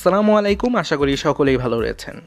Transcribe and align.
আসসালামু 0.00 0.36
আলাইকুম, 0.36 0.76
আশা 0.76 0.96
করি 0.96 1.16
সকলেই 1.16 1.56
ভালো 1.56 1.80
রয়েছেন। 1.80 2.20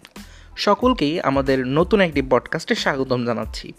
সকলকেই 0.57 1.21
আমাদের 1.21 1.67
নতুন 1.67 2.01
একটি 2.01 2.21
পডকাস্টে 2.21 2.75
স্বাগতম 2.75 3.25
জানাচ্ছি। 3.25 3.73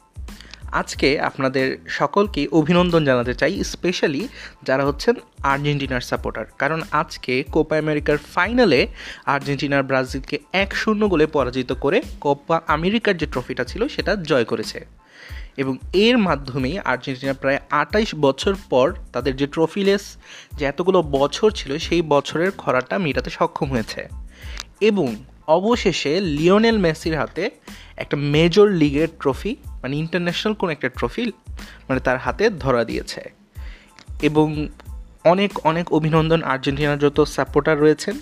আজকে 0.73 1.21
আপনাদের 1.21 1.79
সকলকে 1.89 2.49
অভিনন্দন 2.53 3.05
জানাতে 3.05 3.35
চাই, 3.35 3.65
স্পেশালি 3.65 4.29
যারা 4.63 4.85
হচ্ছেন 4.85 5.15
আর্জেন্টিনার 5.43 6.01
সাপোর্টার। 6.01 6.45
কারণ 6.59 6.83
আজকে 6.93 7.45
কোপা 7.53 7.77
আমেরিকার 7.79 8.19
ফাইনালে 8.19 8.87
আর্জেন্টিনার 9.27 9.83
ব্রাজিলকে 9.83 10.39
এক 10.53 10.75
শূন্য 10.75 11.09
গোলে 11.09 11.27
পরাজিত 11.27 11.73
করে 11.73 12.03
কোপা 12.21 12.61
আমেরিকার 12.67 13.17
যে 13.17 13.27
ট্রফিটা 13.27 13.65
ছিল, 13.65 13.89
সেটা 13.89 14.17
জয় 14.17 14.45
করেছে। 14.45 14.87
এবং 15.57 15.79
এর 15.93 16.19
মাধ্যমেই 16.19 16.79
আর্জেন্টিনা 16.79 17.33
প্রায় 17.33 17.59
আটাইশ 17.71 18.15
বছর 18.15 18.55
পর 18.71 18.95
তাদের 19.13 19.37
যে 19.37 19.47
ট্রফিলেস 19.47 20.17
যে 20.53 20.65
এতগুলো 20.65 21.03
বছর 21.03 21.51
ছিল, 21.51 21.79
সেই 21.79 22.03
বছরের 22.03 22.51
খরাটা 22.51 22.99
মেটাতে 22.99 23.31
সক্ষম 23.31 23.71
হয়েছে। 23.71 24.09
এবং 24.81 25.17
অবশেষে 25.49 26.21
লিওনেল 26.21 26.79
মেসির 26.79 27.19
হাতে 27.19 27.51
একটা 27.97 28.17
মেজর 28.17 28.69
লিগের 28.69 29.09
ট্রফি 29.21 29.57
মানে 29.67 29.97
ইন্টারন্যাশনাল 29.97 30.55
কোনো 30.55 30.73
একটা 30.73 30.89
ট্রফি 30.89 31.33
মানে 31.89 32.01
তার 32.01 32.19
হাতে 32.19 32.51
ধরা 32.51 32.85
দিয়েছে। 32.85 33.33
এবং 34.23 34.69
অনেক 35.25 35.67
অনেক 35.67 35.93
অভিনন্দন 35.93 36.43
আর্জেন্টিনার 36.43 36.99
যত 36.99 37.21
সাপোর্টার 37.21 37.81
রয়েছেন। 37.81 38.19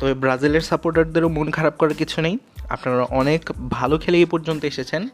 তবে 0.00 0.14
ব্রাজিলের 0.14 0.60
সাপোর্টারদেরও 0.60 1.28
মন 1.28 1.50
খারাপ 1.50 1.76
করার 1.76 1.94
কিছু 1.94 2.20
নেই। 2.20 2.38
আপনারা 2.68 3.02
অনেক 3.02 3.50
ভালো 3.70 3.98
খেলে 3.98 4.18
এই 4.18 4.24
পর্যন্ত 4.24 4.64
এসেছেন। 4.64 5.08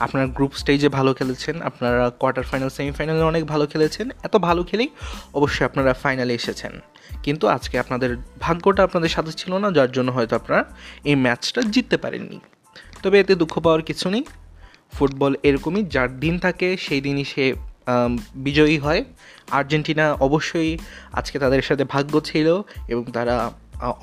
আপনারা 0.00 0.26
গ্রুপ 0.36 0.52
স্টেজে 0.60 0.88
ভালো 0.88 1.10
খেলেছেন, 1.14 1.62
আপনারা 1.62 2.10
কোয়ার্টার 2.20 2.44
ফাইনাল 2.50 2.70
সেমিফাইনালে 2.78 3.24
অনেক 3.32 3.42
ভালো 3.46 3.64
খেলেছেন, 3.66 4.06
এত 4.22 4.36
ভালো 4.36 4.62
খেলেই 4.68 4.88
অবশ্যই 5.38 5.64
আপনারা 5.64 5.92
ফাইনালে 6.02 6.34
এসেছেন। 6.34 6.72
কিন্তু 7.22 7.44
আজকে 7.48 7.78
আপনাদের 7.78 8.10
ভাগ্যটা 8.40 8.82
আপনাদের 8.88 9.08
সাথে 9.08 9.32
ছিল 9.40 9.52
না, 9.62 9.68
যার 9.70 9.90
জন্য 9.92 10.08
হয়তো 10.12 10.34
আপনারা 10.36 10.60
এই 11.04 11.16
ম্যাচটা 11.24 11.60
জিততে 11.74 11.96
পারেননি। 11.96 12.38
তবে 13.02 13.16
এতে 13.20 13.34
দুঃখ 13.34 13.54
পাওয়ার 13.64 13.82
কিছু 13.82 14.06
নেই। 14.14 14.24
ফুটবল 14.92 15.32
এরকমই, 15.48 15.82
যার 15.94 16.10
দিন 16.20 16.34
থাকে 16.38 16.68
সেই 16.76 17.00
দিনই 17.00 17.24
সে 17.24 17.44
বিজয়ী 18.46 18.78
হয়। 18.78 19.04
আর্জেন্টিনা 19.50 20.06
অবশ্যই 20.26 20.78
আজকে 21.12 21.36
তাদের 21.38 21.62
সাথে 21.62 21.84
ভাগ্য 21.84 22.14
ছিল 22.20 22.48
এবং 22.88 23.04
তারা 23.16 23.36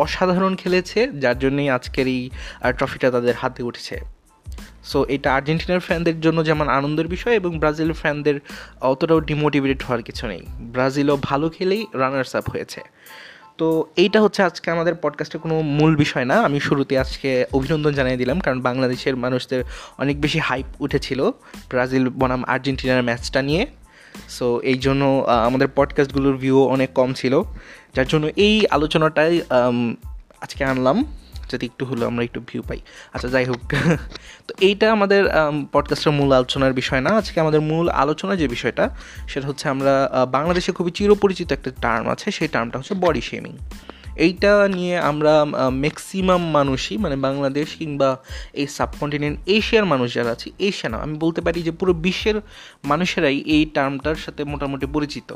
অসাধারণ 0.04 0.54
খেলেছে, 0.56 1.00
যার 1.24 1.40
জন্যই 1.40 1.70
আজকের 1.78 2.08
এই 2.08 2.30
ট্রফিটা 2.78 3.12
তাদের 3.12 3.36
হাতে 3.42 3.64
উঠেছে। 3.64 4.19
সো 4.84 5.06
এটা 5.10 5.36
আর্জেন্টিনার 5.36 5.80
ফ্যানদের 5.80 6.22
জন্য 6.22 6.46
যেমন 6.46 6.68
আনন্দের 6.68 7.08
বিষয় 7.08 7.36
এবং 7.36 7.60
ব্রাজিলের 7.60 7.94
ফ্যানদের 7.94 8.40
অতটাও 8.82 9.20
ডিমোটিভেটেড 9.20 9.84
হওয়ার 9.84 10.04
কিছু 10.04 10.28
নেই। 10.28 10.42
ব্রাজিলও 10.60 11.18
ভালো 11.22 11.50
খেলেই 11.50 11.88
রানার্স 11.94 12.36
আপ 12.36 12.50
হয়েছে। 12.50 12.82
তো 13.58 13.86
এইটা 13.96 14.22
হচ্ছে 14.22 14.44
আজকে 14.44 14.72
আমাদের 14.72 14.96
পডকাস্টের 14.96 15.42
কোনো 15.42 15.62
মূল 15.62 15.96
বিষয় 15.96 16.26
না। 16.26 16.36
আমি 16.36 16.60
শুরুতে 16.60 17.00
আজকে 17.00 17.46
অভিনন্দন 17.54 17.94
জানিয়ে 17.94 18.18
দিলাম, 18.18 18.40
কারণ 18.40 18.62
বাংলাদেশের 18.62 19.16
মানুষদের 19.16 19.64
অনেক 19.98 20.22
বেশি 20.22 20.40
হাইপ 20.40 20.66
উঠেছিল 20.80 21.32
ব্রাজিল 21.70 22.10
বনাম 22.10 22.44
আর্জেন্টিনার 22.44 23.04
ম্যাচটা 23.04 23.42
নিয়ে। 23.42 23.68
সো 24.30 24.60
এই 24.60 24.78
জন্য 24.78 25.26
আমাদের 25.28 25.68
পডকাস্টগুলোর 25.76 26.38
ভিউ 26.38 26.64
অনেক 26.64 26.90
কম 26.94 27.14
ছিল। 27.14 27.42
যার 27.96 28.08
জন্য 28.08 28.30
এই 28.36 28.68
আলোচনাটাই 28.68 29.42
আজকে 30.42 30.66
আনলাম। 30.66 31.06
যাতে 31.50 31.66
একটু 31.66 31.86
হলেও 31.86 32.08
আমরা 32.08 32.24
একটু 32.24 32.40
ভিউ 32.48 32.62
পাই। 32.62 32.80
আচ্ছা 33.14 33.28
যাই 33.28 33.46
হোক। 33.46 33.62
তো 34.48 34.54
এইটা 34.62 34.92
আমাদের 34.92 35.26
পডকাস্টের 35.72 36.14
মূল 36.14 36.32
আলোচনার 36.32 36.74
বিষয় 36.74 37.02
না। 37.02 37.10
আজকে 37.10 37.40
আমাদের 37.40 37.62
মূল 37.62 37.90
আলোচনা 37.90 38.36
যে 38.36 38.48
বিষয়টা, 38.48 38.90
সেটা 39.28 39.48
হচ্ছে 39.48 39.70
আমরা 39.70 39.94
বাংলাদেশে 40.32 40.72
খুবই 40.72 40.92
চিরপরিচিত 40.92 41.52
একটা 41.52 41.72
টার্ম 41.82 42.10
আছে। 42.10 42.32
সেই 42.32 42.48
টার্মটা 42.48 42.78
হচ্ছে 42.80 42.94
বডি 42.94 43.22
শেমিং 43.22 43.58
এইটা 44.16 44.68
নিয়ে 44.68 44.98
আমরা 45.00 45.46
ম্যাক্সিমাম 45.74 46.50
মানুষই 46.50 46.98
মানে 46.98 47.16
বাংলাদেশ 47.16 47.68
কিংবা 47.76 48.18
এই 48.54 48.68
সাবকন্টিনেন্ট 48.68 49.40
এশিয়ার 49.46 49.86
মানুষ 49.86 50.14
যারা 50.14 50.32
আছে 50.32 50.52
এশিয়া 50.60 50.90
না, 50.92 50.98
আমি 50.98 51.16
বলতে 51.18 51.42
পারি 51.42 51.60
যে 51.64 51.72
পুরো 51.72 51.94
বিশ্বের 51.94 52.42
মানুষেরাই 52.84 53.38
এই 53.38 53.66
টার্মটার 53.66 54.16
সাথে 54.16 54.44
মোটামুটি 54.44 54.86
পরিচিত 54.86 55.30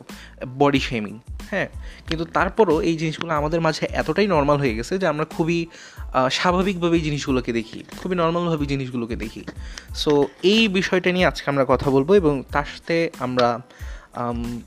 বডি 0.59 0.79
শেমিং 0.79 1.19
হ্যাঁ 1.51 1.67
কিন্তু 2.07 2.25
তারপরও 2.25 2.81
এই 2.81 2.97
জিনিসগুলো 2.97 3.33
আমাদের 3.33 3.61
মাঝে 3.61 3.87
এতটাই 3.91 4.27
নর্মাল 4.27 4.57
হয়ে 4.57 4.75
গেছে 4.75 4.97
যে 4.97 5.07
আমরা 5.07 5.25
খুবই 5.25 5.65
স্বাভাবিকভাবে 6.37 6.95
এই 6.97 7.01
জিনিসগুলোকে 7.01 7.53
দেখি, 7.53 7.83
খুবই 7.97 8.15
নর্মালভাবে 8.15 8.65
জিনিসগুলোকে 8.65 9.15
দেখি। 9.15 9.43
সো 9.95 10.27
এই 10.43 10.67
বিষয়টা 10.67 11.11
নিয়ে 11.11 11.25
আজকে 11.25 11.49
আমরা 11.49 11.65
কথা 11.67 11.89
বলব 11.89 12.13
এবং 12.13 12.43
তার 12.51 12.65
সাথে 12.65 13.09
আমরা 13.19 13.61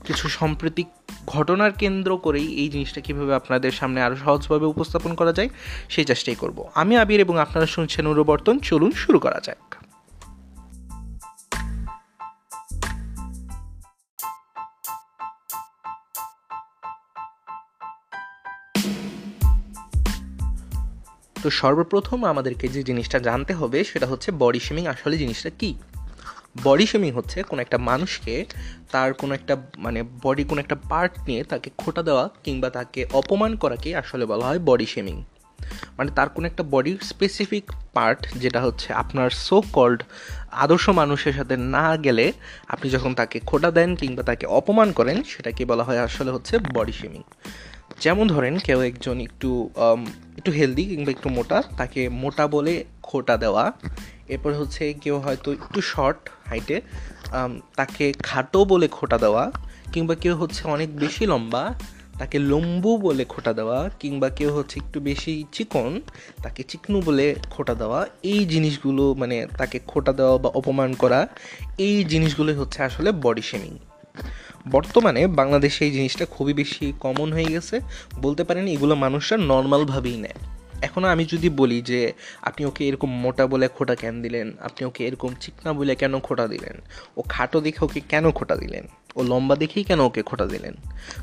কিছু 0.05 0.29
সাম্প্রতিক 0.29 0.87
ঘটনার 1.27 1.71
কেন্দ্র 1.71 2.17
করেই 2.17 2.47
এই 2.61 2.69
জিনিসটা 2.69 3.01
কীভাবে 3.01 3.33
আপনাদের 3.35 3.71
সামনে 3.71 4.01
আরও 4.01 4.15
সহজভাবে 4.15 4.65
উপস্থাপন 4.65 5.15
করা 5.15 5.33
যায়, 5.33 5.49
সেই 5.89 6.05
চেষ্টাই 6.05 6.35
করব। 6.35 6.57
আমি 6.75 6.97
আবির 6.97 7.19
এবং 7.19 7.39
আপনারা 7.39 7.65
শুনছেন 7.65 8.07
অনুবর্তন, 8.07 8.59
চলুন 8.59 8.91
শুরু 8.91 9.19
করা 9.19 9.39
যাক। 9.43 9.76
তো 21.43 21.49
সর্বপ্রথম 21.49 22.25
আমাদেরকে 22.25 22.67
যে 22.67 22.83
জিনিসটা 22.83 23.19
জানতে 23.19 23.53
হবে 23.53 23.83
সেটা 23.83 24.07
হচ্ছে 24.07 24.31
বডি 24.31 24.59
শেমিং 24.59 24.87
আসলে 24.87 25.17
জিনিসটা 25.17 25.49
কী? 25.49 25.75
বডি 26.63 26.85
শেমিং 26.85 27.11
হচ্ছে 27.11 27.43
কোনো 27.43 27.61
একটা 27.61 27.77
মানুষকে 27.77 28.45
তার 28.91 29.13
কোনো 29.13 29.33
একটা 29.33 29.57
মানে 29.77 30.03
বডি 30.23 30.43
কোনো 30.43 30.61
একটা 30.61 30.75
পার্ট 30.89 31.13
নিয়ে 31.27 31.43
তাকে 31.43 31.69
খোটা 31.77 32.03
দেওয়া 32.03 32.29
কিংবা 32.43 32.69
তাকে 32.69 33.05
অপমান 33.13 33.55
করাকে 33.55 33.95
আসলে 33.95 34.25
বলা 34.25 34.45
হয় 34.45 34.59
বডি 34.59 34.85
শেমিং 34.85 35.23
মানে 35.97 36.11
তার 36.15 36.29
কোনো 36.29 36.47
একটা 36.47 36.63
বডির 36.63 36.97
স্পেসিফিক 37.03 37.71
পার্ট 37.93 38.27
যেটা 38.35 38.61
হচ্ছে 38.61 38.93
আপনার 38.93 39.29
সো 39.29 39.61
কল্ড 39.73 40.03
আদর্শ 40.51 40.89
মানুষের 40.89 41.33
সাথে 41.33 41.57
না 41.57 41.97
গেলে 41.97 42.31
আপনি 42.67 42.89
যখন 42.89 43.13
তাকে 43.13 43.39
খোটা 43.39 43.71
দেন 43.71 43.95
কিংবা 43.95 44.23
তাকে 44.23 44.45
অপমান 44.45 44.91
করেন, 44.91 45.23
সেটাকে 45.23 45.65
বলা 45.65 45.83
হয় 45.83 45.99
আসলে 45.99 46.31
হচ্ছে 46.31 46.59
বডি 46.73 46.91
শেমিং 46.91 47.23
যেমন 48.03 48.25
ধরেন 48.33 48.55
কেউ 48.67 48.79
একজন 48.89 49.17
একটু 49.27 49.49
একটু 50.37 50.51
হেলদি 50.57 50.83
কিংবা 50.91 51.11
একটু 51.15 51.27
মোটা, 51.37 51.57
তাকে 51.79 52.01
মোটা 52.21 52.45
বলে 52.55 52.73
খোটা 53.07 53.35
দেওয়া। 53.43 53.65
এরপর 54.33 54.51
হচ্ছে 54.61 54.83
কেউ 55.03 55.15
হয়তো 55.25 55.49
একটু 55.57 55.79
শর্ট 55.91 56.21
হাইটে 56.49 56.77
তাকে 57.79 58.05
খাটো 58.27 58.59
বলে 58.71 58.87
খোটা 58.97 59.17
দেওয়া, 59.25 59.43
কিংবা 59.93 60.15
কেউ 60.23 60.33
হচ্ছে 60.41 60.61
অনেক 60.75 60.89
বেশি 61.03 61.23
লম্বা, 61.31 61.63
তাকে 62.19 62.37
লম্বু 62.51 62.91
বলে 63.07 63.23
খোটা 63.33 63.51
দেওয়া, 63.59 63.79
কিংবা 64.01 64.27
কেউ 64.37 64.49
হচ্ছে 64.57 64.75
একটু 64.83 64.97
বেশি 65.09 65.33
চিকন, 65.55 65.91
তাকে 66.43 66.61
চিকনু 66.71 66.97
বলে 67.07 67.25
খোটা 67.53 67.73
দেওয়া। 67.81 67.99
এই 68.31 68.41
জিনিসগুলো 68.53 69.03
মানে 69.21 69.37
তাকে 69.59 69.77
খোটা 69.91 70.11
দেওয়া 70.19 70.35
বা 70.43 70.49
অপমান 70.59 70.89
করা, 70.93 71.19
এই 71.85 71.95
জিনিসগুলোই 72.11 72.55
হচ্ছে 72.61 72.79
আসলে 72.89 73.09
বডি 73.23 73.43
শেমিং 73.49 73.73
বর্তমানে 74.71 75.27
বাংলাদেশে 75.27 75.85
এই 75.85 75.91
জিনিসটা 75.91 76.25
খুবই 76.25 76.53
বেশি 76.53 76.93
কমন 76.99 77.33
হয়ে 77.33 77.45
গেছে। 77.45 77.79
বলতে 78.21 78.43
পারেন 78.43 78.67
এগুলো 78.67 78.95
মানুষরা 78.95 79.37
নর্মালভাবেই 79.37 80.17
নেয়। 80.17 80.39
এখন 80.81 81.03
আমি 81.03 81.25
যদি 81.25 81.49
বলি 81.49 81.81
যে 81.81 82.13
আপনি 82.41 82.65
ওকে 82.65 82.87
এরকম 82.87 83.09
মোটা 83.19 83.47
বলে 83.47 83.67
খোটা 83.67 83.95
কেন 83.95 84.21
দিলেন? 84.21 84.51
আপনি 84.59 84.85
ওকে 84.85 85.07
এরকম 85.07 85.33
চিকনা 85.39 85.73
বলে 85.73 85.95
কেন 85.95 86.19
খোটা 86.19 86.47
দিলেন? 86.47 86.81
ও 87.17 87.23
খাটো 87.29 87.61
দেখে 87.61 87.85
ওকে 87.85 87.99
কেন 87.99 88.31
খোটা 88.31 88.55
দিলেন? 88.55 88.87
ও 89.15 89.23
লম্বা 89.23 89.55
দেখেই 89.55 89.83
কেন 89.83 89.99
ওকে 89.99 90.21
খোটা 90.21 90.45
দিলেন? 90.45 90.73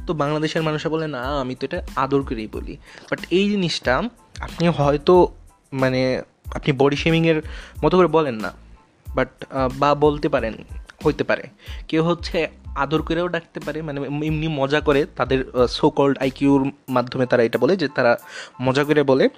তো 0.06 0.14
বাংলাদেশের 0.14 0.62
মানুষরা 0.62 0.90
বলে, 0.90 1.06
না, 1.06 1.40
আমি 1.40 1.54
তো 1.54 1.66
এটা 1.66 1.86
আদর 1.96 2.22
করেই 2.22 2.46
বলি। 2.46 2.76
বাট 3.10 3.20
এই 3.30 3.50
জিনিসটা 3.50 3.98
আপনি 4.40 4.68
হয়তো 4.68 5.34
মানে 5.72 6.22
আপনি 6.46 6.72
বডি 6.72 6.96
শেমিংয়ের 6.96 7.42
মতো 7.84 7.96
করে 7.96 8.06
বলেন 8.06 8.34
না। 8.34 8.52
বাট 9.14 9.44
বা 9.74 9.94
বলতে 9.94 10.28
পারেন, 10.28 10.54
হইতে 11.06 11.24
পারে। 11.24 11.42
কেউ 11.88 12.02
হচ্ছে 12.04 12.48
আদর 12.74 13.02
করেও 13.02 13.28
ডাকতে 13.28 13.60
পারে 13.60 13.82
মানে 13.82 14.00
এমনি 14.00 14.48
মজা 14.48 14.80
করে 14.80 15.06
তাদের 15.16 15.66
সো 15.68 15.90
কল্ড 15.90 16.18
আইকিউর 16.18 16.72
মাধ্যমে 16.88 17.26
তারা 17.26 17.42
এটা 17.42 17.58
বলে 17.58 17.76
যে 17.76 17.88
তারা 17.88 18.16
মজা 18.60 18.84
করে 18.84 19.02
বলে। 19.02 19.28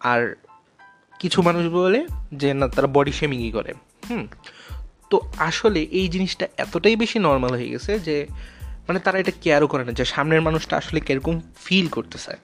আর 0.00 0.36
কিছু 1.18 1.42
মানুষ 1.42 1.72
বলে 1.72 2.06
যে 2.34 2.54
না, 2.54 2.68
তারা 2.68 2.86
বডি 2.86 3.12
শেমিংই 3.12 3.50
করে। 3.50 3.74
হুম। 4.10 4.26
তো 5.10 5.20
আসলে 5.38 5.82
এই 5.82 6.08
জিনিসটা 6.08 6.48
এতটাই 6.56 6.96
বেশি 6.96 7.18
নর্মাল 7.18 7.50
হয়ে 7.50 7.68
গেছে 7.68 7.98
যে 7.98 8.26
মানে 8.88 9.00
তারা 9.00 9.18
এটা 9.18 9.32
কেয়ারও 9.40 9.66
করে 9.66 9.84
না 9.84 9.92
যে 9.92 10.04
সামনের 10.04 10.42
মানুষটা 10.42 10.76
আসলে 10.76 11.00
কীরকম 11.00 11.40
ফিল 11.64 11.88
করতেছে। 11.88 12.36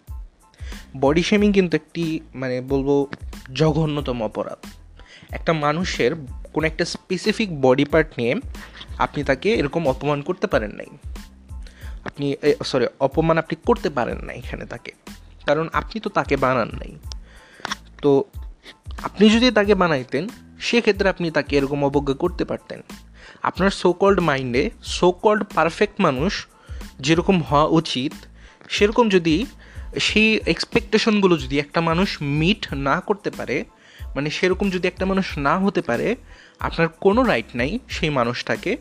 বডি 1.01 1.23
শেমিং 1.23 1.53
কিন্তু 1.53 1.77
একটি 1.77 2.21
মানে 2.35 2.61
বলব, 2.61 3.07
জঘন্যতম 3.55 4.23
অপরাধ। 4.23 4.67
একটা 5.31 5.53
মানুষের 5.53 6.11
কোনো 6.53 6.67
একটা 6.67 6.85
স্পেসিফিক 6.85 7.61
বডি 7.61 7.85
পার্ট 7.85 8.09
নিয়ে 8.19 8.35
আপনি 8.99 9.25
তাকে 9.25 9.55
এরকম 9.55 9.89
অপমান 9.89 10.23
করতে 10.23 10.47
পারেন 10.47 10.71
নাই। 10.71 10.87
আপনি 12.05 12.37
সরি 12.65 12.87
অপমান 13.01 13.39
আপনি 13.39 13.57
করতে 13.67 13.91
পারেন 13.91 14.19
না 14.19 14.33
এখানে 14.33 14.65
তাকে। 14.67 14.93
কারণ 15.47 15.69
আপনি 15.73 16.01
তো 16.01 16.11
তাকে 16.11 16.37
বানান 16.37 16.69
নাই। 16.69 16.99
তো 18.03 18.25
আপনি 19.03 19.31
যদি 19.31 19.51
তাকে 19.51 19.75
বানাইতেন, 19.75 20.29
সেক্ষেত্রে 20.61 21.09
আপনি 21.09 21.31
তাকে 21.31 21.57
এরকম 21.57 21.85
অবজ্ঞা 21.85 22.15
করতে 22.15 22.45
পারতেন। 22.45 22.83
আপনার 23.43 23.71
সোকল্ড 23.71 24.21
মাইন্ডে 24.21 24.71
সোকল্ড 24.83 25.45
পারফেক্ট 25.55 26.01
মানুষ 26.01 26.47
যেরকম 27.01 27.43
হওয়া 27.43 27.65
উচিত, 27.65 28.13
সেরকম 28.69 29.09
যদি 29.09 29.47
সেই 30.01 30.41
এক্সপেকটেশনগুলো 30.47 31.37
যদি 31.37 31.59
একটা 31.59 31.81
মানুষ 31.81 32.19
মিট 32.21 32.67
না 32.73 33.01
করতে 33.01 33.31
পারে 33.31 33.65
মানে 34.17 34.31
সেরকম 34.31 34.71
যদি 34.71 34.89
একটা 34.89 35.07
মানুষ 35.07 35.39
না 35.39 35.59
হতে 35.59 35.83
পারে, 35.83 36.17
আপনার 36.61 36.89
কোনো 36.89 37.23
রাইট 37.23 37.47
নাই 37.55 37.79
সেই 37.89 38.11
মানুষটাকে 38.11 38.77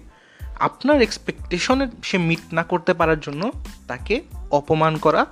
আপনার 0.60 1.02
এক্সপেকটেশনের 1.02 1.88
সে 2.04 2.18
মিট 2.18 2.40
না 2.54 2.64
করতে 2.64 2.94
পারার 2.94 3.20
জন্য 3.20 3.52
তাকে 3.88 4.22
অপমান 4.52 4.98
করা 4.98 5.26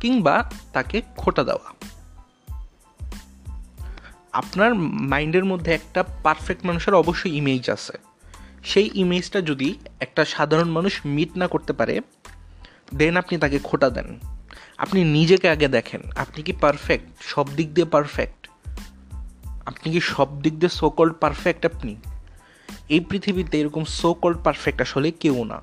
কিংবা 0.00 0.50
তাকে 0.72 1.02
খোটা 1.16 1.44
দেওয়া। 1.44 1.92
আপনার 4.32 4.74
মাইন্ডের 4.74 5.44
মধ্যে 5.44 5.72
একটা 5.72 6.04
পারফেক্ট 6.22 6.66
মানুষের 6.66 6.94
অবশ্যই 6.94 7.30
ইমেজ 7.30 7.70
আছে। 7.70 7.92
সেই 8.64 8.90
ইমেজটা 8.94 9.40
যদি 9.40 9.78
একটা 10.00 10.24
সাধারণ 10.24 10.70
মানুষ 10.70 11.00
মিট 11.04 11.36
না 11.36 11.48
করতে 11.48 11.72
পারে 11.72 12.00
দেন 12.94 13.16
আপনি 13.16 13.38
তাকে 13.38 13.58
খোটা 13.58 13.90
দেন। 13.90 14.18
আপনি 14.78 15.04
নিজেকে 15.04 15.48
আগে 15.48 15.68
দেখেন, 15.68 16.00
আপনি 16.16 16.42
কি 16.42 16.52
পারফেক্ট 16.52 17.22
সব 17.22 17.54
দিক 17.54 17.74
দিয়ে 17.74 17.86
পারফেক্ট 17.86 18.48
আপনি 19.66 19.92
কি 19.92 20.00
সব 20.00 20.42
দিক 20.42 20.58
দিয়ে 20.58 20.68
সো 20.68 20.90
কল্ড 20.90 21.14
পারফেক্ট 21.20 21.66
আপনি? 21.66 21.96
এই 22.92 23.00
পৃথিবীতে 23.00 23.60
এরকম 23.60 23.84
সো 23.84 24.14
কল্ড 24.14 24.38
পারফেক্ট 24.44 24.80
আসলে 24.80 25.10
কেউ 25.10 25.44
না। 25.44 25.58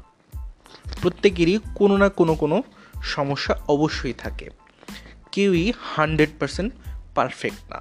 প্রত্যেকেরই 1.01 1.59
কোনো 1.75 1.97
না 1.97 2.09
কোনো 2.09 2.33
কোনো 2.35 2.63
সমস্যা 3.03 3.53
অবশ্যই 3.67 4.13
থাকে। 4.13 4.49
কেউই 5.31 5.73
হান্ড্রেড 5.81 6.29
পারসেন্ট 6.39 6.73
পারফেক্ট 7.15 7.71
না। 7.71 7.79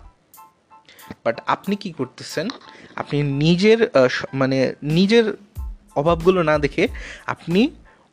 বাট 1.24 1.36
আপনি 1.46 1.76
কি 1.76 1.92
করতেছেন? 1.92 2.48
আপনি 2.96 3.22
নিজের 3.22 3.80
মানে 4.34 4.74
নিজের 4.82 5.24
অভাবগুলো 5.96 6.42
না 6.42 6.58
দেখে 6.58 6.88
আপনি 7.26 7.70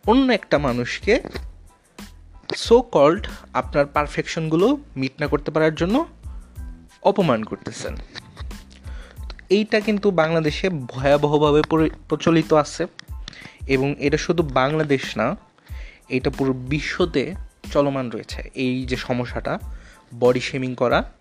অন্য 0.07 0.33
একটা 0.33 0.57
মানুষকে 0.57 1.13
সো 2.55 2.81
কল্ড 2.81 3.27
আপনার 3.53 3.85
পারফেকশনগুলো 3.85 4.77
মিট 4.97 5.11
না 5.19 5.27
করতে 5.27 5.51
পারার 5.51 5.75
জন্য 5.75 6.05
অপমান 7.03 7.43
করতেছেন। 7.43 7.95
এইটা 9.49 9.79
কিন্তু 9.79 10.11
বাংলাদেশে 10.11 10.69
ভয়াবহভাবে 10.69 11.61
প্রচলিত 12.09 12.53
আছে 12.53 12.87
এবং 13.67 13.95
এটা 13.99 14.17
শুধু 14.17 14.43
বাংলাদেশ 14.43 15.17
না, 15.17 15.35
এটা 16.09 16.29
পুরো 16.29 16.53
বিশ্বতে 16.53 17.35
চলমান 17.71 18.09
রয়েছে। 18.09 18.51
এই 18.55 18.85
যে 18.85 18.95
সমস্যাটা 18.95 19.59
বডি 20.19 20.39
শেমিং 20.39 20.75
করা 20.75 21.11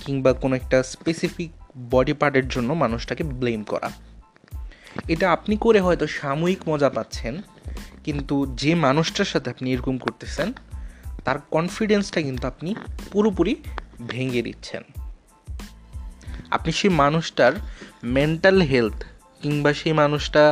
কিংবা 0.00 0.32
কোনো 0.32 0.56
একটা 0.56 0.82
স্পেসিফিক 0.82 1.50
বডি 1.90 2.12
পার্টের 2.12 2.48
জন্য 2.48 2.72
মানুষটাকে 2.72 3.24
ব্লেম 3.24 3.62
করা। 3.62 3.90
এটা 5.08 5.32
আপনি 5.32 5.56
করে 5.56 5.80
হয়তো 5.80 6.06
সাময়িক 6.06 6.68
মজা 6.68 6.90
পাচ্ছেন, 6.90 7.42
কিন্তু 8.04 8.46
যে 8.46 8.74
মানুষটার 8.74 9.24
সাথে 9.24 9.50
আপনি 9.50 9.72
এরকম 9.72 9.98
করতেছেন, 9.98 10.52
তার 11.24 11.38
কনফিডেন্সটা 11.50 12.22
কিন্তু 12.22 12.46
আপনি 12.46 12.74
পুরোপুরি 13.12 13.56
ভেঙে 14.08 14.42
দিচ্ছেন। 14.42 14.82
আপনি 16.54 16.70
সেই 16.72 16.92
মানুষটার 17.02 17.52
মেন্টাল 18.16 18.58
হেলথ 18.62 18.98
কিংবা 19.42 19.70
সেই 19.72 19.92
মানুষটা 19.92 20.42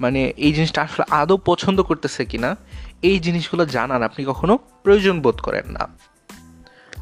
মানে 0.00 0.20
এই 0.36 0.52
জিনিসটা 0.52 0.80
আসলে 0.82 1.04
আদৌ 1.10 1.36
পছন্দ 1.44 1.78
করতেছে 1.82 2.22
কিনা, 2.24 2.50
এই 3.02 3.16
জিনিসগুলো 3.18 3.62
জানার 3.66 4.02
আপনি 4.02 4.22
কখনো 4.24 4.54
প্রয়োজন 4.82 5.16
বোধ 5.20 5.38
করেন 5.40 5.66
না। 5.70 5.82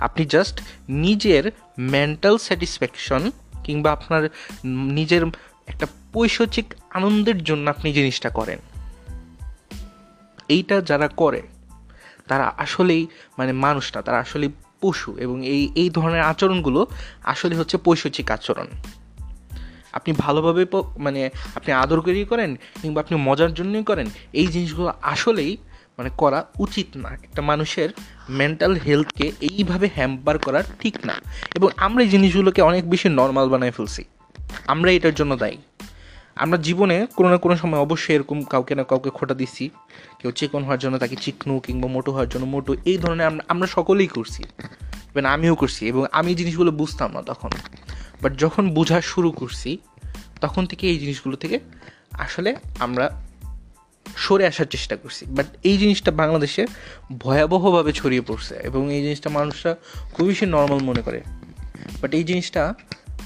আপনি 0.00 0.22
জাস্ট 0.24 0.56
নিজের 1.04 1.44
মেন্টাল 1.78 2.36
স্যাটিসফ্যাকশন 2.38 3.22
কিংবা 3.64 3.90
আপনার 3.92 4.22
নিজের 4.98 5.22
একটা 5.66 5.86
পৈশচিক 6.12 6.66
আনন্দের 6.90 7.38
জন্য 7.44 7.64
আপনি 7.70 7.88
জিনিসটা 7.92 8.28
করেন। 8.28 8.58
এইটা 10.48 10.76
যারা 10.80 11.08
করে, 11.20 11.40
তারা 12.28 12.46
আসলেই 12.56 13.02
মানে 13.38 13.52
মানুষ 13.64 13.86
না 13.94 14.00
তারা 14.02 14.18
আসলে 14.18 14.46
পশু 14.80 15.16
এবং 15.18 15.46
এই 15.46 15.72
এই 15.74 15.90
ধরনের 15.90 16.20
আচরণগুলো 16.20 16.86
আসলে 17.24 17.56
হচ্ছে 17.56 17.76
পৈশচিক 17.76 18.30
আচরণ। 18.30 18.66
আপনি 19.92 20.14
ভালোভাবে 20.18 20.66
মানে 20.98 21.30
আপনি 21.54 21.72
আদর 21.72 22.00
করেই 22.00 22.24
করেন 22.24 22.56
কিংবা 22.82 23.00
আপনি 23.00 23.18
মজার 23.18 23.54
জন্যই 23.54 23.84
করেন, 23.84 24.06
এই 24.32 24.46
জিনিসগুলো 24.46 24.92
আসলেই 25.02 25.56
মানে 25.98 26.10
করা 26.18 26.46
উচিত 26.58 26.86
না। 26.96 27.08
একটা 27.08 27.42
মানুষের 27.42 27.88
মেন্টাল 28.28 28.74
হেলথকে 28.74 29.32
এইভাবে 29.40 29.90
হ্যাম্পার 29.94 30.38
করা 30.38 30.62
ঠিক 30.80 30.96
না। 31.04 31.14
এবং 31.54 31.68
আমরা 31.76 32.02
এই 32.02 32.08
জিনিসগুলোকে 32.08 32.62
অনেক 32.62 32.90
বেশি 32.90 33.08
নর্মাল 33.08 33.48
বানায় 33.48 33.70
ফেলছি। 33.70 34.04
আমরা 34.66 34.90
এটার 34.90 35.14
জন্য 35.14 35.36
দায়ী। 35.36 35.56
আমরা 36.38 36.58
জীবনে 36.58 37.06
কোনো 37.16 37.28
না 37.30 37.36
কোনো 37.36 37.56
সময় 37.56 37.80
অবশ্যই 37.80 38.14
এরকম 38.14 38.42
কাউকে 38.42 38.74
না 38.74 38.84
কাউকে 38.84 39.10
খোটা 39.10 39.34
দিচ্ছি 39.34 39.70
কেউ 40.18 40.30
চিকন 40.30 40.62
হওয়ার 40.62 40.78
জন্য 40.78 40.98
তাকে 40.98 41.16
চিকনু 41.16 41.58
কিংবা 41.58 41.88
মোটো 41.88 42.12
হওয়ার 42.12 42.28
জন্য 42.28 42.44
মোটো, 42.44 42.76
এই 42.84 42.98
ধরনের 42.98 43.26
আমরা 43.26 43.44
আমরা 43.48 43.66
সকলেই 43.66 44.06
করছি। 44.06 44.42
ইভেন 44.92 45.24
আমিও 45.24 45.54
করছি 45.54 45.86
এবং 45.86 46.06
আমি 46.12 46.34
জিনিসগুলো 46.34 46.70
বুঝতাম 46.70 47.12
না 47.12 47.22
তখন। 47.22 47.50
বাট 48.22 48.36
যখন 48.38 48.70
বোঝা 48.70 49.00
শুরু 49.00 49.30
করছি, 49.30 49.78
তখন 50.40 50.66
থেকে 50.66 50.90
এই 50.90 50.98
জিনিসগুলো 50.98 51.36
থেকে 51.36 51.58
আসলে 52.12 52.56
আমরা 52.78 53.22
সরে 54.16 54.46
আসার 54.46 54.66
চেষ্টা 54.66 54.96
করছি। 54.96 55.26
বাট 55.26 55.46
এই 55.64 55.78
জিনিসটা 55.78 56.10
বাংলাদেশে 56.10 56.66
ভয়াবহভাবে 57.18 57.92
ছড়িয়ে 57.92 58.22
পড়ছে 58.22 58.54
এবং 58.54 58.94
এই 58.94 59.02
জিনিসটা 59.02 59.30
মানুষরা 59.30 59.76
খুবই 60.14 60.28
বেশি 60.28 60.46
নর্মাল 60.46 60.78
মনে 60.78 61.02
করে। 61.02 61.22
বাট 62.02 62.14
এই 62.14 62.24
জিনিসটা 62.24 62.74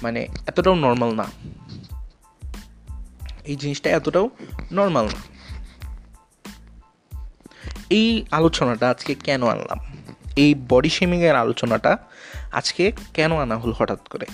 মানে 0.02 0.26
এতটাও 0.46 0.74
নর্মাল 0.74 1.14
না। 1.14 1.26
এই 3.44 3.56
জিনিসটা 3.56 3.90
এতটাও 3.90 4.30
নর্মাল 4.72 5.04
না। 5.04 5.32
এই 7.90 8.24
আলোচনাটা 8.30 8.90
আজকে 8.90 9.14
কেন 9.14 9.46
আনলাম? 9.46 9.78
এই 10.36 10.54
বডি 10.68 10.90
শেমিংয়ের 10.90 11.36
আলোচনাটা 11.36 11.98
আজকে 12.52 12.92
কেন 13.14 13.36
আনা 13.36 13.58
হল 13.58 13.72
হঠাৎ 13.72 14.08
করে? 14.08 14.26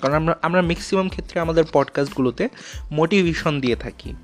কারণ 0.00 0.14
আমরা 0.14 0.36
আমরা 0.42 0.62
ম্যাক্সিমাম 0.62 1.08
ক্ষেত্রে 1.08 1.40
আমাদের 1.40 1.64
পডকাস্টগুলোতে 1.72 2.48
মোটিভেশন 2.90 3.60
দিয়ে 3.60 3.76
থাকি। 3.76 4.14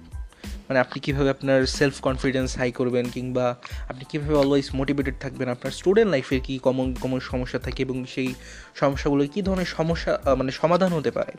মানে 0.47 0.79
আপনি 0.79 1.01
কীভাবে 1.01 1.31
আপনার 1.31 1.67
সেলফ 1.67 2.01
কনফিডেন্স 2.01 2.57
হাই 2.57 2.73
করবেন 2.73 3.11
কিংবা 3.11 3.57
আপনি 3.89 4.05
কীভাবে 4.09 4.35
অলওয়েজ 4.35 4.69
মোটিভেটেড 4.75 5.15
থাকবেন, 5.21 5.49
আপনার 5.49 5.73
স্টুডেন্ট 5.73 6.11
লাইফের 6.11 6.41
কী 6.41 6.59
কমন 6.59 6.95
কমন 6.95 7.21
সমস্যা 7.21 7.59
থাকে 7.59 7.83
এবং 7.83 8.05
সেই 8.05 8.35
সমস্যাগুলো 8.75 9.27
কী 9.27 9.43
ধরনের 9.43 9.67
সমস্যা 9.67 10.19
মানে 10.39 10.53
সমাধান 10.53 10.93
হতে 10.93 11.11
পারে? 11.11 11.33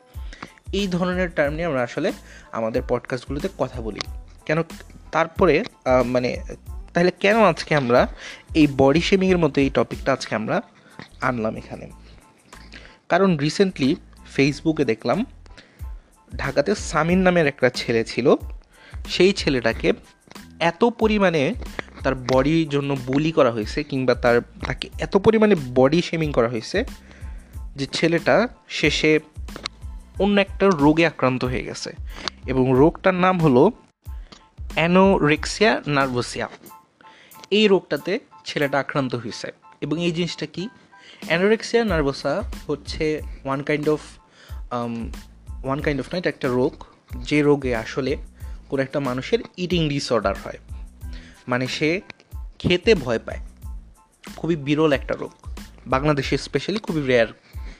এই 0.73 0.87
ধরনের 0.87 1.29
টার্ম 1.29 1.53
নিয়ে 1.53 1.65
আমরা 1.65 1.83
আসলে 1.83 2.11
আমাদের 2.51 2.81
পডকাস্টগুলোতে 2.87 3.49
কথা 3.57 3.81
বলি। 3.81 3.99
কেন 4.45 4.63
তারপরে 5.11 5.63
মানে 6.05 6.37
তাহলে 6.93 7.11
কেন 7.19 7.43
আজকে 7.43 7.75
আমরা 7.75 8.07
এই 8.55 8.67
বডি 8.77 9.01
শেমিংয়ের 9.01 9.37
মতো 9.37 9.61
এই 9.61 9.69
টপিকটা 9.69 10.13
আজকে 10.13 10.35
আমরা 10.35 10.61
আনলাম 11.21 11.55
এখানে? 11.55 11.91
কারণ 13.09 13.37
রিসেন্টলি 13.37 13.95
ফেসবুকে 14.33 14.85
দেখলাম, 14.85 15.25
ঢাকাতে 16.35 16.75
সামিন 16.75 17.19
নামের 17.19 17.47
একটা 17.47 17.69
ছেলে 17.69 18.03
ছিল। 18.03 18.35
সেই 19.09 19.33
ছেলেটাকে 19.33 19.93
এত 20.59 20.83
পরিমাণে 20.83 21.53
তার 22.03 22.15
বডির 22.15 22.69
জন্য 22.69 22.97
বুলি 23.05 23.31
করা 23.31 23.51
হয়েছে 23.51 23.83
কিংবা 23.83 24.15
তার, 24.15 24.41
তাকে 24.65 24.89
এত 24.99 25.17
পরিমাণে 25.17 25.55
বডি 25.75 26.01
শেমিং 26.01 26.31
করা 26.31 26.49
হয়েছে 26.49 26.85
যে 27.75 27.87
ছেলেটা 27.93 28.47
শেষে 28.69 29.19
অন্য 30.19 30.41
একটা 30.41 30.69
রোগে 30.69 31.07
আক্রান্ত 31.07 31.45
হয়ে 31.45 31.63
গেছে। 31.63 31.93
এবং 32.47 32.73
রোগটার 32.77 33.13
নাম 33.13 33.39
হলো 33.39 33.71
অ্যানোরেক্সিয়া 34.73 35.81
নার্ভোসিয়া। 35.87 36.49
এই 37.51 37.67
রোগটাতে 37.67 38.19
ছেলেটা 38.45 38.79
আক্রান্ত 38.79 39.15
হয়েছে। 39.15 39.51
এবং 39.81 40.03
এই 40.03 40.11
জিনিসটা 40.11 40.45
কি? 40.45 40.69
অ্যানোরেক্সিয়া 41.27 41.85
নার্ভোসা 41.85 42.43
হচ্ছে 42.67 43.21
one 43.45 43.63
kind 43.63 43.89
of 43.89 43.99
one 45.65 45.81
kind 45.81 46.01
of 46.01 46.13
না, 46.13 46.17
এটা 46.17 46.29
একটা 46.29 46.47
রোগ। 46.47 46.85
যে 47.15 47.41
রোগে 47.41 47.75
আসলে 47.75 48.17
কোনো 48.69 48.83
একটা 48.83 48.99
মানুষের 48.99 49.39
ইটিং 49.57 49.89
ডিসঅর্ডার 49.89 50.35
হয়। 50.43 50.57
মানে 51.47 51.67
সে 51.67 52.01
খেতে 52.59 52.95
ভয় 52.95 53.19
পায়। 53.19 53.39
খুবই 54.35 54.55
বিরল 54.55 54.93
একটা 54.93 55.15
রোগ। 55.15 55.31
বাংলাদেশে 55.87 56.37
স্পেশালি 56.37 56.79
খুবই 56.79 57.01
রেয়ার 57.01 57.27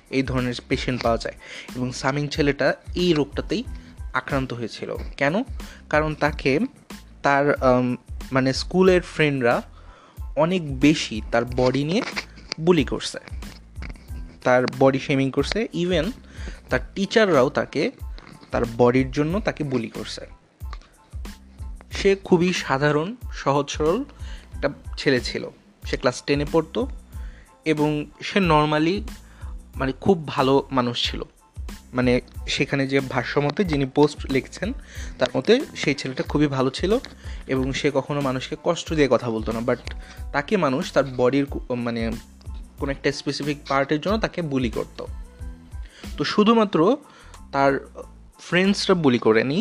এই 0.10 0.24
ধরনের 0.24 0.54
পেশেন্ট 0.70 1.04
পাওয়া 1.04 1.18
যায়। 1.18 1.36
এবং 1.76 1.92
সামিং 1.92 2.28
ছেলেটা 2.28 2.76
এই 2.96 3.14
রোগটাতেই 3.14 3.64
আক্রান্ত 4.14 4.54
হয়েছিল। 4.54 4.96
কেন? 5.18 5.44
কারণ 5.90 6.16
তাকে 6.16 6.60
তার 7.24 7.58
মানে 8.32 8.54
স্কুলের 8.54 9.02
ফ্রেন্ডরা 9.02 9.62
অনেক 10.36 10.80
বেশি 10.80 11.22
তার 11.32 11.46
বডি 11.46 11.84
নিয়ে 11.84 12.02
বুলি 12.60 12.84
করছে। 12.84 13.18
তার 14.44 14.64
বডি 14.80 15.00
শেমিং 15.00 15.32
করছে। 15.32 15.68
ইভেন 15.74 16.12
তার 16.70 16.80
টিচাররাও 16.96 17.50
তাকে 17.50 17.92
তার 18.52 18.64
বডির 18.78 19.12
জন্য 19.12 19.40
তাকে 19.40 19.64
বুলি 19.64 19.90
করছে। 19.90 20.22
সে 21.92 22.16
খুবই 22.24 22.54
সাধারণ, 22.54 23.16
সহজ, 23.34 23.70
সরল 23.70 24.04
একটা 24.54 24.70
ছেলে 24.98 25.22
ছিল। 25.22 25.50
সে 25.86 25.98
ক্লাস 25.98 26.24
টেনে 26.24 26.46
পড়তো 26.52 26.88
এবং 27.66 28.06
সে 28.24 28.40
নর্মালি 28.40 29.04
মানে 29.80 29.92
খুব 30.04 30.28
ভালো 30.28 30.54
মানুষ 30.72 30.98
ছিল। 31.08 31.22
মানে 31.94 32.12
সেখানে 32.48 32.84
যে 32.88 33.00
ভাষ্য 33.00 33.40
মতে 33.40 33.62
যিনি 33.64 33.86
পোস্ট 33.96 34.20
লিখছেন, 34.32 34.70
তার 35.20 35.28
মতে 35.36 35.54
সেই 35.76 35.96
ছেলেটা 36.00 36.24
খুবই 36.24 36.48
ভালো 36.48 36.70
ছিল 36.70 36.92
এবং 37.48 37.66
সে 37.80 37.88
কখনো 37.94 38.20
মানুষকে 38.22 38.56
কষ্ট 38.64 38.88
দিয়ে 38.94 39.10
কথা 39.12 39.28
বলতো 39.30 39.50
না। 39.52 39.62
বাট 39.62 39.80
তাকে 40.34 40.54
মানুষ 40.58 40.84
তার 40.94 41.06
বডির 41.18 41.46
মানে 41.86 42.02
কোনো 42.80 42.92
একটা 42.92 43.10
স্পেসিফিক 43.12 43.58
পার্টের 43.70 44.00
জন্য 44.02 44.18
তাকে 44.18 44.40
বুলি 44.42 44.70
করতো। 44.70 45.04
তো 46.18 46.24
শুধুমাত্র 46.24 46.98
তার 47.52 47.74
ফ্রেন্ডসরা 48.40 48.96
বুলি 48.96 49.20
করেনি 49.20 49.60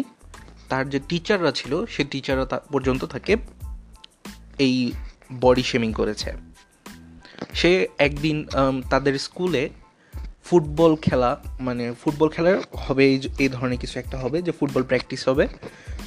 তার 0.69 0.85
যে 0.91 1.01
টিচাররা 1.09 1.53
ছিল, 1.53 1.73
সে 1.87 2.03
টিচাররা 2.05 2.59
পর্যন্ত 2.73 3.03
তাকে 3.05 3.37
এই 4.59 4.77
বডি 5.41 5.63
শেমিং 5.63 5.91
করেছে। 5.93 6.31
সে 7.55 7.71
একদিন 7.99 8.37
তাদের 8.91 9.15
স্কুলে 9.19 9.63
ফুটবল 10.47 10.97
খেলা 10.97 11.41
মানে 11.61 11.93
ফুটবল 12.05 12.29
খেলার 12.29 12.59
হবে 12.77 13.05
এই 13.05 13.21
এই 13.39 13.49
ধরনের 13.49 13.79
কিছু 13.79 13.99
একটা 13.99 14.19
হবে 14.19 14.43
যে 14.43 14.53
ফুটবল 14.53 14.83
প্র্যাকটিস 14.83 15.29
হবে। 15.29 15.49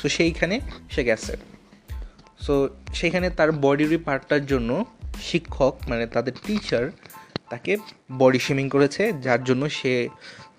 সো 0.02 0.10
সেইখানে 0.10 0.60
সে 0.92 1.04
গেছে। 1.04 1.38
সো 2.40 2.70
সেখানে 2.94 3.30
তার 3.30 3.52
বডির 3.52 4.00
পার্টটার 4.06 4.46
জন্য 4.46 4.86
শিক্ষক 5.22 5.78
মানে 5.90 6.08
তাদের 6.08 6.34
টিচার 6.46 6.90
তাকে 7.50 7.78
বডি 8.18 8.40
শেমিং 8.40 8.70
করেছে, 8.70 9.14
যার 9.14 9.44
জন্য 9.44 9.70
সে 9.70 10.10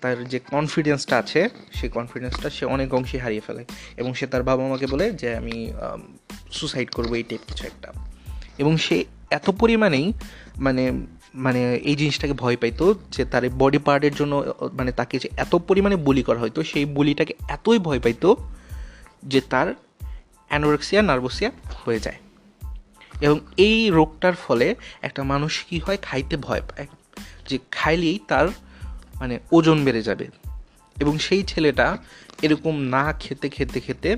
তার 0.01 0.27
যে 0.27 0.39
কনফিডেন্সটা 0.39 1.17
আছে, 1.17 1.49
সেই 1.73 1.89
কনফিডেন্সটা 1.89 2.49
সে 2.49 2.65
অনেক 2.65 2.93
অংশে 2.93 3.17
হারিয়ে 3.17 3.41
ফেলে। 3.47 3.65
এবং 3.97 4.13
সে 4.13 4.27
তার 4.27 4.43
বাবা 4.43 4.67
মাকে 4.67 4.87
বলে 4.87 5.11
যে, 5.11 5.35
আমি 5.35 5.73
সুসাইড 6.51 6.89
করব, 6.89 7.13
এই 7.13 7.23
টাইপ 7.23 7.41
কিছু 7.47 7.67
একটা। 7.67 7.93
এবং 8.57 8.77
সে 8.77 9.05
এত 9.31 9.49
পরিমাণেই 9.49 10.13
মানে 10.57 10.91
মানে 11.35 11.75
এই 11.75 11.95
জিনিসটাকে 11.95 12.33
ভয় 12.33 12.57
পাইতো 12.57 12.95
যে 13.11 13.25
তার 13.25 13.49
বডি 13.49 13.77
পার্টের 13.77 14.15
জন্য 14.15 14.53
মানে 14.73 14.91
তাকে 14.91 15.19
যে 15.19 15.29
এত 15.37 15.55
পরিমাণে 15.55 15.95
বুলি 15.95 16.23
করা 16.23 16.39
হয়তো 16.39 16.63
সেই 16.63 16.85
বুলিটাকে 16.85 17.33
এতই 17.49 17.79
ভয় 17.79 17.99
পাইতো 17.99 18.37
যে 19.23 19.41
তার 19.41 19.73
অ্যানোরেক্সিয়া 20.47 21.01
নার্ভোসিয়া 21.01 21.51
হয়ে 21.85 21.99
যায়। 21.99 22.15
এবং 23.21 23.39
এই 23.57 23.89
রোগটার 23.89 24.33
ফলে 24.33 24.75
একটা 25.01 25.23
মানুষ 25.23 25.65
কী 25.65 25.79
হয়? 25.79 25.97
খাইতে 26.01 26.37
ভয় 26.37 26.61
পায়। 26.61 26.87
যে 27.49 27.59
খাইলেই 27.71 28.19
তার 28.27 28.47
মানে 29.15 29.39
ওজন 29.51 29.85
বেড়ে 29.85 30.01
যাবে। 30.01 30.27
এবং 31.01 31.19
সেই 31.19 31.43
ছেলেটা 31.43 31.97
এরকম 32.41 32.79
না 32.79 33.13
খেতে 33.13 33.49
খেতে 33.49 33.79
খেতে 33.79 34.17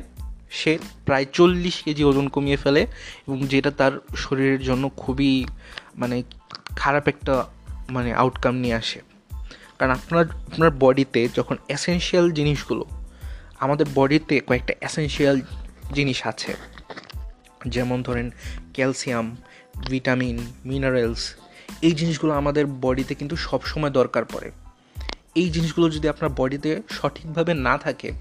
সে 0.52 0.78
প্রায় 1.06 1.26
চল্লিশ 1.34 1.84
কেজি 1.84 2.04
ওজন 2.04 2.28
কমিয়ে 2.28 2.58
ফেলে 2.58 2.88
এবং 3.28 3.48
যেটা 3.48 3.72
তার 3.72 3.92
শরীরের 4.16 4.62
জন্য 4.62 4.90
খুবই 4.98 5.46
মানে 5.96 6.24
খারাপ 6.76 7.08
একটা 7.08 7.46
মানে 7.90 8.14
আউটকাম 8.14 8.56
নিয়ে 8.56 8.74
আসে। 8.74 9.02
কারণ 9.80 9.92
আপনার 9.92 10.26
আপনার 10.32 10.72
বডিতে 10.72 11.30
যখন 11.36 11.58
এসেনশিয়াল 11.70 12.32
জিনিসগুলো, 12.32 12.86
আমাদের 13.60 13.86
বডিতে 13.96 14.40
কয়েকটা 14.40 14.74
এসেনশিয়াল 14.82 15.42
জিনিস 15.94 16.28
আছে। 16.28 16.54
যেমন 17.68 18.02
ধরেন 18.02 18.32
ক্যালসিয়াম 18.74 19.36
ভিটামিন 19.90 20.54
মিনারেলস 20.66 21.34
এই 21.82 21.92
জিনিসগুলো 21.92 22.34
আমাদের 22.34 22.66
বডিতে 22.68 23.16
কিন্তু 23.16 23.36
সবসময় 23.36 23.90
দরকার 23.90 24.26
পড়ে। 24.26 24.52
এই 25.36 25.50
জিনিসগুলো 25.50 25.90
যদি 25.90 26.10
আপনার 26.10 26.32
বডিতে 26.38 26.82
সঠিকভাবে 26.90 27.54
না 27.54 27.78
থাকে 27.78 28.12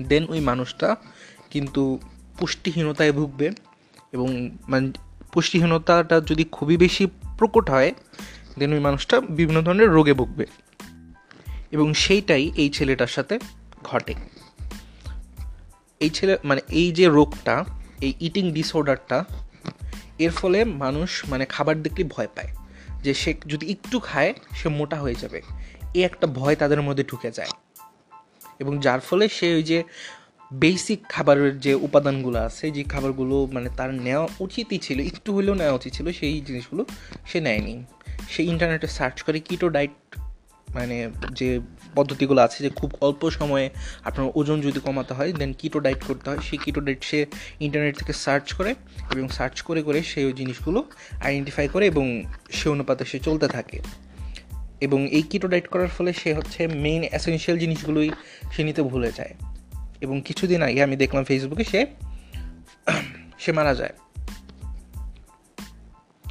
দেন 0.00 0.26
ওই 0.28 0.40
মানুষটা 0.40 0.96
কিন্তু 1.50 1.98
পুষ্টিহীনতায় 2.38 3.12
ভুগবে 3.12 3.50
এবং 4.12 4.50
মানে 4.68 4.92
পুষ্টিহীনতাটা 5.32 6.20
যদি 6.20 6.44
খুবই 6.52 6.76
বেশি 6.76 7.06
প্রকট 7.38 7.70
হয় 7.70 7.94
দেন 8.58 8.72
ওই 8.72 8.80
মানুষটা 8.80 9.20
বিভিন্ন 9.20 9.62
ধরনের 9.62 9.88
রোগে 9.88 10.14
ভুগবে। 10.14 10.46
এবং 11.72 11.94
সেইটাই 11.94 12.50
এই 12.56 12.70
ছেলেটার 12.70 13.06
সাথে 13.06 13.38
ঘটে। 13.84 14.14
এই 16.00 16.10
ছেলে 16.10 16.38
মানে 16.44 16.60
এই 16.68 16.92
যে 16.92 17.06
রোগটা, 17.06 17.64
এই 18.00 18.14
ইটিং 18.20 18.52
ডিসঅর্ডারটা 18.52 19.24
এর 20.18 20.30
ফলে 20.30 20.64
মানুষ 20.64 21.22
মানে 21.28 21.46
খাবার 21.46 21.82
দেখলে 21.82 22.04
ভয় 22.04 22.28
পায়। 22.34 22.48
যে 23.02 23.14
সে 23.14 23.34
যদি 23.46 23.70
একটু 23.70 24.00
খায়, 24.00 24.34
সে 24.50 24.68
মোটা 24.68 24.96
হয়ে 24.96 25.14
যাবে। 25.14 25.42
এ 25.94 26.04
একটা 26.04 26.26
ভয় 26.26 26.56
তাদের 26.56 26.82
মধ্যে 26.82 27.04
ঢুকে 27.04 27.30
যায়। 27.30 27.50
এবং 28.58 28.78
যার 28.78 29.00
ফলে 29.00 29.28
সে 29.28 29.54
ওই 29.54 29.62
যে 29.62 29.82
বেসিক 30.52 31.00
খাবারের 31.08 31.60
যে 31.60 31.74
উপাদানগুলো 31.74 32.38
আছে, 32.38 32.70
যে 32.70 32.82
খাবারগুলো 32.84 33.48
মানে 33.52 33.70
তার 33.76 33.94
নেওয়া 33.94 34.28
উচিতই 34.40 34.78
ছিল, 34.78 35.00
একটু 35.00 35.34
হলেও 35.34 35.54
নেওয়া 35.54 35.72
উচিত 35.72 35.92
ছিল, 35.92 36.12
সেই 36.12 36.40
জিনিসগুলো 36.40 36.84
সে 37.26 37.40
নেয়নি। 37.40 37.84
সে 38.28 38.42
ইন্টারনেটে 38.42 38.86
সার্চ 38.86 39.22
করে 39.22 39.40
কিটো 39.40 39.68
ডায়েট 39.68 39.90
মানে 40.74 41.10
যে 41.32 41.60
পদ্ধতিগুলো 41.94 42.42
আছে, 42.42 42.64
যে 42.64 42.70
খুব 42.70 42.92
অল্প 43.00 43.30
সময়ে 43.30 43.70
আপনার 44.04 44.30
ওজন 44.34 44.60
যদি 44.60 44.80
কমাতে 44.80 45.14
হয় 45.14 45.32
দেন 45.32 45.52
কিটো 45.52 45.80
ডায়েট 45.80 46.02
করতে 46.02 46.30
হয়, 46.30 46.38
সেই 46.38 46.58
কিটো 46.58 46.80
ডায়েট 46.80 47.04
সে 47.04 47.26
ইন্টারনেট 47.60 47.98
থেকে 47.98 48.12
সার্চ 48.12 48.52
করে 48.52 48.74
এবং 49.16 49.28
সার্চ 49.28 49.62
করে 49.62 49.82
করে 49.82 50.02
সেই 50.02 50.32
জিনিসগুলো 50.32 50.84
আইডেন্টিফাই 51.20 51.68
করে 51.68 51.86
এবং 51.86 52.24
সে 52.50 52.68
অনুপাতে 52.68 53.04
সে 53.04 53.18
চলতে 53.18 53.48
থাকে। 53.48 53.80
এবং 54.80 55.08
এই 55.08 55.22
কিটো 55.22 55.48
ডায়েট 55.48 55.68
করার 55.68 55.88
ফলে 55.88 56.12
সে 56.12 56.34
হচ্ছে 56.34 56.66
মেইন 56.66 57.04
অ্যাসেন্সিয়াল 57.08 57.60
জিনিসগুলোই 57.60 58.10
সে 58.52 58.64
নিতে 58.64 58.82
ভুলে 58.82 59.12
যায়। 59.16 59.34
এবং 60.00 60.22
কিছুদিন 60.22 60.62
আগে 60.62 60.82
আমি 60.82 60.96
দেখলাম 60.96 61.24
ফেসবুকে 61.24 61.64
সে 61.64 61.86
সে 63.38 63.52
মারা 63.52 63.74
যায়। 63.74 63.92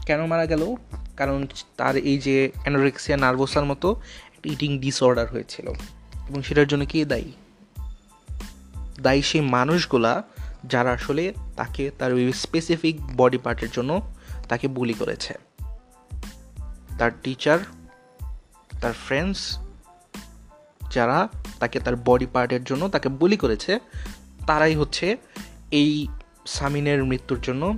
কেন 0.06 0.26
মারা 0.26 0.46
গেল? 0.46 0.76
কারণ 1.18 1.48
তার 1.78 1.96
এই 1.96 2.18
যে 2.18 2.52
অ্যানোরেক্সিয়া 2.62 3.18
নার্ভোসার 3.18 3.66
মতো 3.66 4.02
একটা 4.34 4.50
ইটিং 4.54 4.80
ডিসঅর্ডার 4.80 5.28
হয়েছিল। 5.28 5.68
এবং 6.30 6.42
সেটার 6.42 6.68
জন্য 6.68 6.86
কে 6.86 7.06
দায়ী? 7.06 7.32
দায়ী 9.02 9.22
সেই 9.22 9.42
মানুষগুলা 9.42 10.24
যারা 10.64 10.92
আসলে 10.92 11.34
তাকে 11.56 11.92
তার 12.00 12.14
ওই 12.14 12.34
স্পেসিফিক 12.34 13.02
বডি 13.18 13.38
পার্টের 13.38 13.70
জন্য 13.72 14.14
তাকে 14.50 14.68
বুলি 14.68 14.94
করেছে। 14.94 15.34
তার 16.98 17.12
টিচার 17.24 17.60
তার 18.82 18.94
ফ্রেন্ডস 18.94 19.58
যারা 20.92 21.30
তাকে 21.60 21.80
তার 21.80 21.96
বডি 21.96 22.26
পার্টের 22.34 22.64
জন্য 22.64 22.90
তাকে 22.90 23.10
বলি 23.10 23.38
করেছে, 23.38 23.80
তারাই 24.48 24.76
হচ্ছে 24.76 25.18
এই 25.72 26.08
সামিনের 26.46 27.04
মৃত্যুর 27.04 27.40
জন্য 27.42 27.78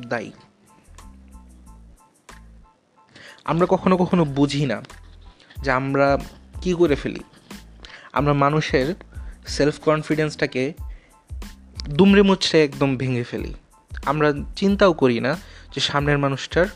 দায়ী। 0.00 0.32
আমরা 3.44 3.66
কখনো 3.70 3.96
কখনো 3.96 4.24
বুঝি 4.24 4.66
না 4.66 4.82
যে 5.62 5.70
আমরা 5.70 6.18
কি 6.62 6.74
করে 6.74 6.94
ফেলি। 6.94 7.20
আমরা 8.12 8.32
মানুষের 8.32 8.94
সেলফ 9.46 9.80
কনফিডেন্সটাকে 9.80 10.72
দুমড়ে 11.88 12.22
মুচড়ে 12.22 12.64
একদম 12.64 12.96
ভেঙে 12.96 13.24
ফেলি। 13.24 13.54
আমরা 14.06 14.32
চিন্তাও 14.56 14.92
করি 14.92 15.20
না 15.20 15.36
যে 15.74 15.80
সামনের 15.80 16.18
মানুষটার 16.18 16.66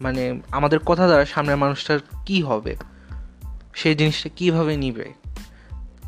মানে 0.00 0.40
আমাদের 0.50 0.78
কথা 0.78 1.06
দ্বারা 1.06 1.24
সামনের 1.24 1.56
মানুষটার 1.56 1.98
কি 2.26 2.42
হবে। 2.42 2.76
সেই 3.78 3.94
জিনিসটা 3.94 4.28
কীভাবে 4.36 4.76
নিবে? 4.76 5.12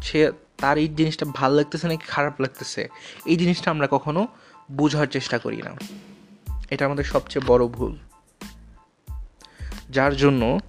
সে, 0.02 0.32
তার 0.58 0.78
এই 0.78 0.88
জিনিসটা 0.88 1.26
ভালো 1.26 1.54
লাগতেছে 1.54 1.86
নাকি 1.86 2.04
খারাপ 2.06 2.40
লাগতেছে? 2.40 2.88
এই 3.26 3.36
জিনিসটা 3.36 3.70
আমরা 3.70 3.88
কখনো 3.90 4.28
বোঝার 4.72 5.06
চেষ্টা 5.06 5.38
করি 5.38 5.62
না। 5.62 5.76
এটা 6.70 6.86
আমাদের 6.86 7.04
সবচেয়ে 7.04 7.44
বড় 7.46 7.66
ভুল। 7.66 7.98
যার 9.90 10.16
জন্য 10.16 10.60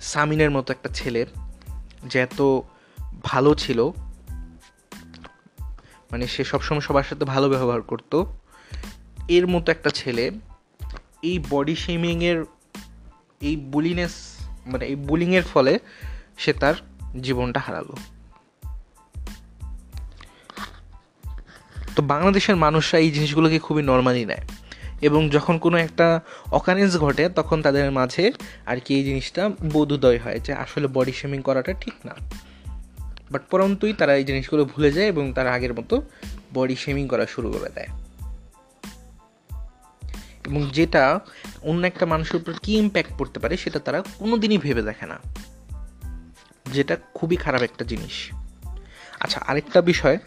সামিনের 0.00 0.50
মতো 0.50 0.72
একটা 0.72 0.88
ছেলে 0.88 1.26
যে 2.06 2.18
এত 2.18 2.42
ভালো 3.22 3.54
ছিল 3.54 3.88
মানে 6.12 6.26
সে 6.26 6.44
সবসময় 6.44 6.80
সবার 6.80 7.04
সাথে 7.04 7.24
ভালো 7.24 7.48
ব্যবহার 7.48 7.82
করত, 7.82 8.24
এর 9.28 9.46
মতো 9.46 9.72
একটা 9.72 9.90
ছেলে 9.90 10.30
এই 11.22 11.44
বডি 11.50 11.76
শেমিংয়ের 11.76 12.44
এই 13.40 13.56
বুলিনেস 13.56 14.12
মানে 14.66 14.86
এই 14.86 14.94
বুলিংয়ের 14.94 15.42
ফলে 15.42 15.78
সে 16.38 16.52
তার 16.52 16.74
জীবনটা 17.22 17.60
হারালো। 17.60 17.96
তো 21.96 22.02
বাংলাদেশের 22.02 22.56
মানুষরা 22.56 23.00
এই 23.00 23.10
জিনিসগুলোকে 23.10 23.58
খুবই 23.58 23.82
নর্মালি 23.82 24.24
নেয় 24.24 24.46
এবং 25.00 25.30
যখন 25.30 25.58
কোনো 25.58 25.76
একটা 25.76 26.20
অকারেন্স 26.52 26.96
ঘটে, 26.96 27.28
তখন 27.28 27.62
তাদের 27.62 27.92
মাঝে 27.92 28.32
আর 28.66 28.80
কি 28.80 28.94
এই 28.94 29.04
জিনিসটা 29.04 29.50
বোধোদয় 29.72 30.18
হয় 30.18 30.40
যে 30.40 30.52
আসলে 30.52 30.88
বডি 30.92 31.12
শেমিং 31.12 31.42
করাটা 31.42 31.72
ঠিক 31.72 31.94
না। 32.04 32.14
বাট 33.30 33.42
পরন্তই 33.50 33.92
তারা 33.92 34.14
এই 34.14 34.24
জিনিসগুলো 34.24 34.64
ভুলে 34.64 34.92
যায় 34.92 35.06
এবং 35.06 35.32
তারা 35.32 35.52
আগের 35.52 35.74
মতো 35.74 36.02
বডি 36.54 36.76
শেমিং 36.76 37.08
করা 37.08 37.26
শুরু 37.26 37.52
করে 37.52 37.70
দেয়। 37.74 37.88
এবং 40.46 40.70
যেটা 40.72 41.20
অন্য 41.62 41.86
একটা 41.86 42.06
মানুষের 42.06 42.36
উপর 42.36 42.52
কী 42.62 42.78
ইম্প্যাক্ট 42.78 43.12
পড়তে 43.18 43.40
পারে, 43.40 43.56
সেটা 43.56 43.78
তারা 43.78 44.02
কোনো 44.18 44.36
দিনই 44.36 44.58
ভেবে 44.58 44.82
দেখে 44.82 45.06
না। 45.06 45.18
যেটা 46.72 46.96
খুবই 47.14 47.36
খারাপ 47.36 47.62
একটা 47.62 47.84
জিনিস। 47.84 48.16
আচ্ছা 49.20 49.40
আরেকটা 49.46 49.82
বিষয়, 49.82 50.18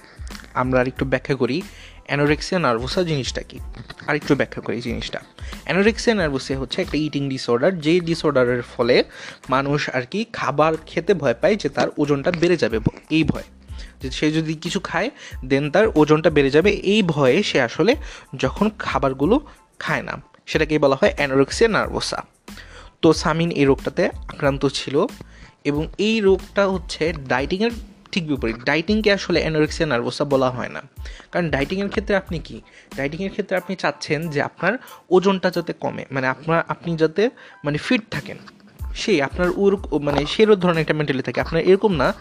আমরা 0.54 0.80
আরেকটু 0.82 1.06
ব্যাখ্যা 1.06 1.36
করি 1.36 1.62
অ্যানোরেক্সিয়া 2.06 2.60
নার্ভোসা 2.62 3.04
জিনিসটা 3.04 3.42
কি? 3.42 3.60
আরেকটু 4.08 4.36
ব্যাখ্যা 4.36 4.62
করি 4.62 4.82
জিনিসটা। 4.82 5.20
অ্যানোরেক্সিয়া 5.64 6.16
নার্ভোসিয়া 6.16 6.60
হচ্ছে 6.60 6.82
একটা 6.82 6.98
ইটিং 6.98 7.30
ডিসঅর্ডার 7.30 7.80
যেই 7.80 8.00
ডিসঅর্ডারের 8.00 8.62
ফলে 8.62 9.04
মানুষ 9.50 9.90
আর 9.90 10.02
কি 10.02 10.26
খাবার 10.34 10.74
খেতে 10.86 11.14
ভয় 11.14 11.36
পায় 11.42 11.56
যে 11.56 11.70
তার 11.70 11.88
ওজনটা 11.98 12.32
বেড়ে 12.32 12.58
যাবে 12.58 12.80
এই 13.10 13.24
ভয়। 13.24 13.44
যে 14.02 14.12
সে 14.12 14.32
যদি 14.32 14.54
কিছু 14.54 14.80
খায় 14.80 15.10
দেন 15.46 15.72
তার 15.72 15.88
ওজনটা 15.96 16.30
বেড়ে 16.30 16.50
যাবে, 16.50 16.70
এই 16.70 17.04
ভয়ে 17.04 17.44
সে 17.44 17.62
আসলে 17.62 17.96
যখন 18.36 18.70
খাবারগুলো 18.80 19.40
খায় 19.80 20.02
না, 20.02 20.22
সেটাকেই 20.46 20.78
বলা 20.78 20.96
হয় 21.02 21.14
অ্যানোরেক্সিয়া 21.16 21.70
নার্ভোসা 21.70 22.24
তো 23.02 23.14
সামিন 23.14 23.52
এই 23.52 23.66
রোগটাতে 23.66 24.06
আক্রান্ত 24.08 24.66
ছিল। 24.66 25.06
এবং 25.64 25.88
এই 25.98 26.16
রোগটা 26.20 26.64
হচ্ছে 26.68 27.14
ডাইটিংয়ের 27.28 27.72
ঠিক 28.12 28.28
বিপরীত। 28.28 28.58
ডাইটিংকে 28.66 29.10
আসলে 29.12 29.40
অ্যানোরেক্সিয়া 29.40 29.88
নার্ভোসা 29.90 30.26
বলা 30.26 30.50
হয় 30.50 30.70
না। 30.70 30.82
কারণ 31.32 31.50
ডাইটিংয়ের 31.50 31.90
ক্ষেত্রে 31.90 32.16
আপনি 32.16 32.40
কি? 32.40 32.62
ডাইটিংয়ের 32.96 33.32
ক্ষেত্রে 33.32 33.58
আপনি 33.58 33.74
চাচ্ছেন 33.76 34.30
যে 34.30 34.40
আপনার 34.42 34.74
ওজনটা 35.10 35.50
যাতে 35.50 35.74
কমে 35.74 36.06
মানে 36.12 36.28
আপনার, 36.28 36.64
আপনি 36.68 36.96
যাতে 36.96 37.30
মানে 37.66 37.78
ফিট 37.78 38.02
থাকেন। 38.12 38.38
সেই 38.96 39.22
আপনার 39.22 39.50
ওর 39.56 39.74
মানে 40.00 40.26
সেরও 40.26 40.56
ধরনের 40.56 40.82
একটা 40.82 40.94
মেন্টালি 40.94 41.24
থাকে। 41.24 41.40
আপনার 41.42 41.62
এরকম 41.64 41.92
না 41.96 42.14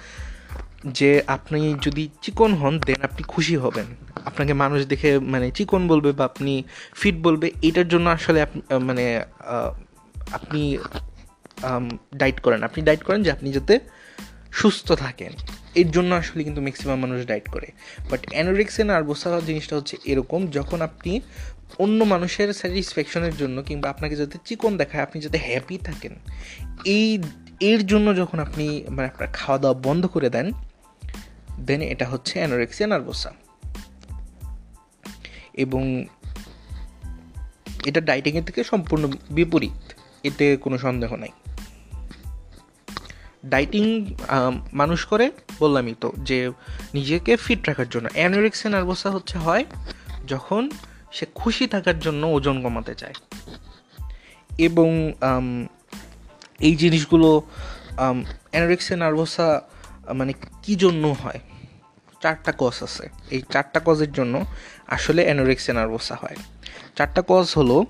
যে 0.87 1.11
আপনি 1.26 1.75
যদি 1.82 2.09
চিকন 2.23 2.54
হন 2.54 2.75
দেন 2.78 3.00
আপনি 3.02 3.23
খুশি 3.23 3.56
হবেন। 3.56 3.85
আপনাকে 4.25 4.52
মানুষ 4.52 4.87
দেখে 4.87 5.18
মানে 5.18 5.50
চিকন 5.50 5.88
বলবে 5.88 6.11
বা 6.12 6.25
আপনি 6.25 6.62
ফিট 6.94 7.16
বলবে, 7.23 7.47
এটার 7.62 7.88
জন্য 7.88 8.06
আসলে 8.11 8.47
মানে 8.80 9.25
আপনি 10.32 10.78
ডাইট 12.14 12.40
করেন। 12.40 12.62
আপনি 12.62 12.85
ডাইট 12.85 13.02
করেন 13.02 13.23
যে 13.23 13.31
আপনি 13.31 13.52
যাতে 13.52 13.79
সুস্থ 14.52 14.93
থাকেন। 14.93 15.33
এর 15.75 15.90
জন্য 15.90 16.14
আসলে 16.14 16.45
কিন্তু 16.45 16.62
ম্যাক্সিমাম 16.62 17.00
মানুষ 17.00 17.26
ডাইট 17.26 17.49
করে। 17.49 17.67
বাট 18.11 18.21
অ্যানোরেক্সিয়া 18.31 18.87
নার্ভোসা 18.87 19.40
জিনিসটা 19.40 19.76
হচ্ছে 19.76 19.97
এরকম, 20.05 20.47
যখন 20.47 20.81
আপনি 20.81 21.21
অন্য 21.79 22.05
মানুষের 22.05 22.52
স্যাটিসফ্যাকশনের 22.52 23.37
জন্য 23.37 23.62
কিংবা 23.62 23.90
আপনাকে 23.90 24.17
যাতে 24.17 24.38
চিকন 24.45 24.76
দেখায়, 24.76 25.02
আপনি 25.02 25.21
যাতে 25.23 25.38
হ্যাপি 25.38 25.79
থাকেন, 25.79 26.14
এই, 26.85 27.23
এর 27.61 27.87
জন্য 27.87 28.17
যখন 28.17 28.38
আপনি 28.38 28.85
মানে 28.88 29.09
আপনার 29.09 29.29
খাওয়া 29.33 29.59
দাওয়া 29.59 29.81
বন্ধ 29.83 30.07
করে 30.07 30.31
দেন 30.31 30.52
দেন 31.61 31.81
এটা 31.81 32.07
হচ্ছে 32.07 32.38
অ্যানোরেক্সিয়া 32.38 32.88
নার্ভোসা 32.88 33.33
এবং 35.55 36.07
এটা 37.87 38.00
ডাইটিংয়ের 38.00 38.45
থেকে 38.45 38.64
সম্পূর্ণ 38.64 39.11
বিপরীত। 39.31 39.93
এতে 40.25 40.57
কোনো 40.57 40.79
সন্দেহ 40.79 41.17
নাই। 41.17 41.29
ডাইটিং 43.47 44.14
মানুষ 44.73 45.04
করে 45.04 45.30
বললামই 45.61 45.94
তো, 46.00 46.12
যে 46.18 46.50
নিজেকে 46.94 47.37
ফিট 47.37 47.68
রাখার 47.68 47.88
জন্য। 47.88 48.09
অ্যানোরেক্সিয়া 48.12 48.70
নার্ভোসা 48.70 49.11
হচ্ছে 49.11 49.38
হয় 49.38 49.64
যখন 50.26 50.70
সে 51.12 51.26
খুশি 51.35 51.66
থাকার 51.66 51.99
জন্য 52.00 52.26
ওজন 52.26 52.62
কমাতে 52.62 52.94
চায়। 52.94 53.14
এবং 54.59 55.12
এই 56.61 56.76
জিনিসগুলো 56.76 57.42
অ্যানোরেক্সিয়া 58.50 58.99
নার্ভোসা 58.99 59.62
মানে 60.14 60.32
কী 60.62 60.76
জন্য 60.76 61.16
হয়? 61.23 61.40
চারটা 62.23 62.52
কজ 62.59 62.82
আছে। 62.82 63.09
এই 63.30 63.42
চারটা 63.50 63.80
কজের 63.85 64.12
জন্য 64.12 64.44
আসলে 64.87 65.23
অ্যানোরেক্সিয়া 65.23 65.75
নার্ভোসা 65.75 66.14
হয়। 66.20 66.37
চারটা 66.97 67.23
কজ 67.28 67.52
হলো, 67.56 67.87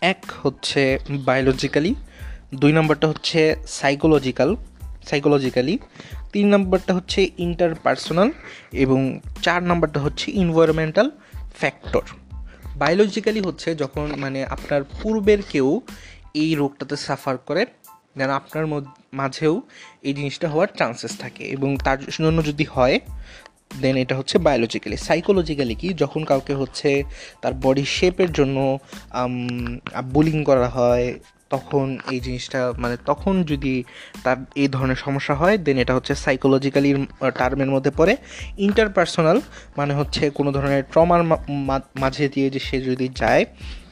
এক 0.00 0.22
হচ্ছে 0.42 0.98
বায়োলজিক্যালি 1.10 1.94
দুই 2.54 2.72
নম্বরটা 2.72 3.08
হচ্ছে 3.08 3.56
সাইকোলজিক্যাল 3.66 4.56
সাইকোলজিক্যালি 5.06 5.78
তিন 6.32 6.48
নম্বরটা 6.48 6.94
হচ্ছে 6.94 7.30
ইন্টারপার্সোনাল 7.38 8.30
এবং 8.72 9.20
চার 9.42 9.62
নম্বরটা 9.62 10.00
হচ্ছে 10.00 10.30
ইনভায়রনমেন্টাল 10.30 11.10
ফ্যাক্টর 11.54 12.02
বায়োলজিক্যালি 12.76 13.40
হচ্ছে 13.40 13.74
যখন 13.74 14.12
মানে 14.16 14.44
আপনার 14.44 14.84
পূর্বের 15.02 15.38
কেউ 15.50 15.80
এই 16.34 16.54
রোগটাতে 16.54 16.96
সাফার 16.96 17.36
করে 17.36 17.66
যেন 18.16 18.30
আপনার 18.30 18.66
মাঝেও 19.12 19.62
এই 20.02 20.14
জিনিসটা 20.14 20.48
হওয়ার 20.48 20.68
চান্সেস 20.78 21.18
থাকে 21.18 21.44
এবং 21.44 21.76
তার 21.84 21.98
জন্য 22.04 22.44
যদি 22.44 22.64
হয় 22.64 22.98
দেন 23.82 23.96
এটা 23.96 24.16
হচ্ছে 24.16 24.38
বায়োলজিক্যালি 24.38 24.96
সাইকোলজিক্যালি 24.96 25.74
কি 25.74 25.94
যখন 25.94 26.24
কাউকে 26.24 26.54
হচ্ছে 26.54 27.02
তার 27.40 27.54
বডি 27.54 27.84
শেপের 27.84 28.32
জন্য 28.32 28.78
বুলিং 30.04 30.44
করা 30.44 30.68
হয় 30.68 31.14
তখন 31.50 31.98
এই 32.10 32.20
জিনিসটা 32.20 32.72
মানে 32.78 32.96
তখন 33.06 33.42
যদি 33.42 33.84
তার 34.24 34.36
এই 34.54 34.68
ধরনের 34.68 34.96
সমস্যা 34.96 35.34
হয় 35.34 35.58
দেন 35.58 35.78
এটা 35.78 35.94
হচ্ছে 35.94 36.14
সাইকোলজিক্যালি 36.14 37.06
টার্মের 37.38 37.70
মধ্যে 37.70 37.90
পড়ে। 37.90 38.16
ইন্টারপার্সোনাল 38.58 39.40
মানে 39.76 39.94
হচ্ছে 39.94 40.30
কোনো 40.30 40.52
ধরনের 40.52 40.82
ট্রমার 40.92 41.22
মাঝে 42.00 42.28
দিয়ে 42.28 42.50
যে 42.50 42.58
সে 42.58 42.80
যদি 42.80 43.08
যায় 43.08 43.44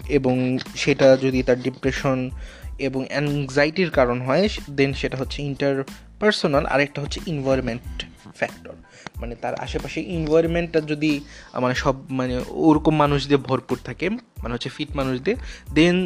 এবং 0.09 0.59
সেটা 0.77 1.17
যদি 1.17 1.43
তার 1.43 1.63
ডিপ্রেশন 1.63 2.31
এবং 2.79 3.07
অ্যাংজাইটির 3.09 3.91
কারণ 3.91 4.21
হয় 4.21 4.49
দেন 4.71 4.93
সেটা 4.93 5.17
হচ্ছে 5.17 5.43
ইন্টার 5.43 5.85
পার্সোনাল 6.21 6.67
আরেকটা 6.67 7.03
হচ্ছে 7.03 7.21
ইনভায়রনমেন্ট 7.27 8.05
ফ্যাক্টর 8.35 8.75
মানে 9.25 9.35
তার 9.43 9.55
আশেপাশে 9.65 9.99
ইনভায়রনমেন্টটা 10.17 10.81
যদি 10.93 11.13
মানে 11.65 11.75
সব 11.75 11.95
মানে 12.19 12.35
ওরকম 12.69 12.95
মানুষ 12.97 13.21
দিয়ে 13.29 13.41
ভরপুর 13.49 13.77
থাকে 13.85 14.07
মানে 14.43 14.53
হচ্ছে 14.55 14.71
ফিট 14.77 14.91
মানুষ 14.97 15.17
দিয়ে 15.27 15.37
দেন 15.75 15.97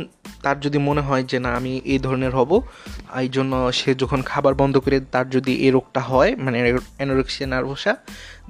তার 0.43 0.57
যদি 0.65 0.79
মনে 0.89 1.03
হয় 1.09 1.25
যে 1.31 1.39
না, 1.45 1.51
আমি 1.59 1.73
এই 1.93 1.99
ধরনের 2.07 2.33
হব, 2.39 2.51
এই 3.23 3.29
জন্য 3.37 3.53
সে 3.73 3.91
যখন 4.03 4.21
খাবার 4.23 4.55
বন্ধ 4.55 4.75
করে 4.85 4.97
তার 5.15 5.27
যদি 5.31 5.53
এই 5.65 5.71
রোগটা 5.77 6.01
হয় 6.11 6.31
মানে 6.45 6.57
অ্যানোরেক্সিয়া 6.99 7.49
নার্ভোসা 7.53 7.93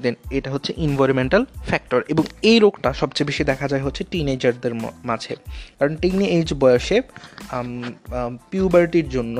দেন 0.02 0.14
এটা 0.38 0.48
হচ্ছে 0.54 0.70
ইনভায়রনমেন্টাল 0.86 1.42
ফ্যাক্টর 1.68 2.00
এবং 2.12 2.24
এই 2.50 2.58
রোগটা 2.64 2.88
সবচেয়ে 2.92 3.26
বেশি 3.26 3.42
দেখা 3.50 3.66
যায় 3.72 3.82
হচ্ছে 3.86 4.02
টিনেজারদের 4.10 4.74
মাঝে। 5.10 5.34
কারণ 5.78 5.92
টিনে 6.02 6.26
এজ 6.38 6.48
বয়সে 6.62 6.96
পিউবার্টির 8.50 9.08
জন্য 9.16 9.36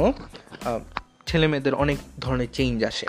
ছেলে 1.28 1.46
মেয়েদের 1.50 1.74
অনেক 1.74 1.98
ধরনের 2.24 2.50
চেঞ্জ 2.52 2.78
আসে। 2.84 3.06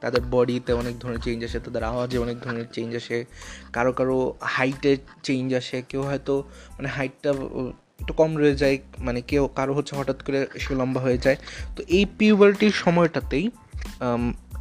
তাদের 0.00 0.22
বডিতে 0.30 0.72
অনেক 0.72 0.98
ধরনের 0.98 1.20
চেঞ্জ 1.20 1.44
আসে, 1.44 1.58
তাদের 1.60 1.84
আওয়াজে 1.84 2.18
অনেক 2.18 2.36
ধরনের 2.40 2.66
চেঞ্জ 2.72 2.96
আসে, 2.96 3.24
কারও 3.72 3.92
কারও 3.92 4.34
হাইটে 4.42 4.96
চেঞ্জ 5.22 5.54
আসে, 5.54 5.82
কেউ 5.88 6.02
হয়তো 6.02 6.34
মানে 6.76 6.88
হাইটটা 6.88 7.30
একটু 8.00 8.12
কম 8.12 8.36
রয়ে 8.36 8.54
যায় 8.54 8.78
মানে 8.98 9.20
কেউ, 9.20 9.48
কারও 9.54 9.72
হচ্ছে 9.74 9.96
হঠাৎ 9.96 10.22
করে 10.22 10.46
সে 10.58 10.74
লম্বা 10.74 11.00
হয়ে 11.00 11.18
যায়। 11.18 11.36
তো 11.76 11.82
এই 11.88 12.06
পিউবার্টির 12.18 12.74
সময়টাতেই 12.84 13.50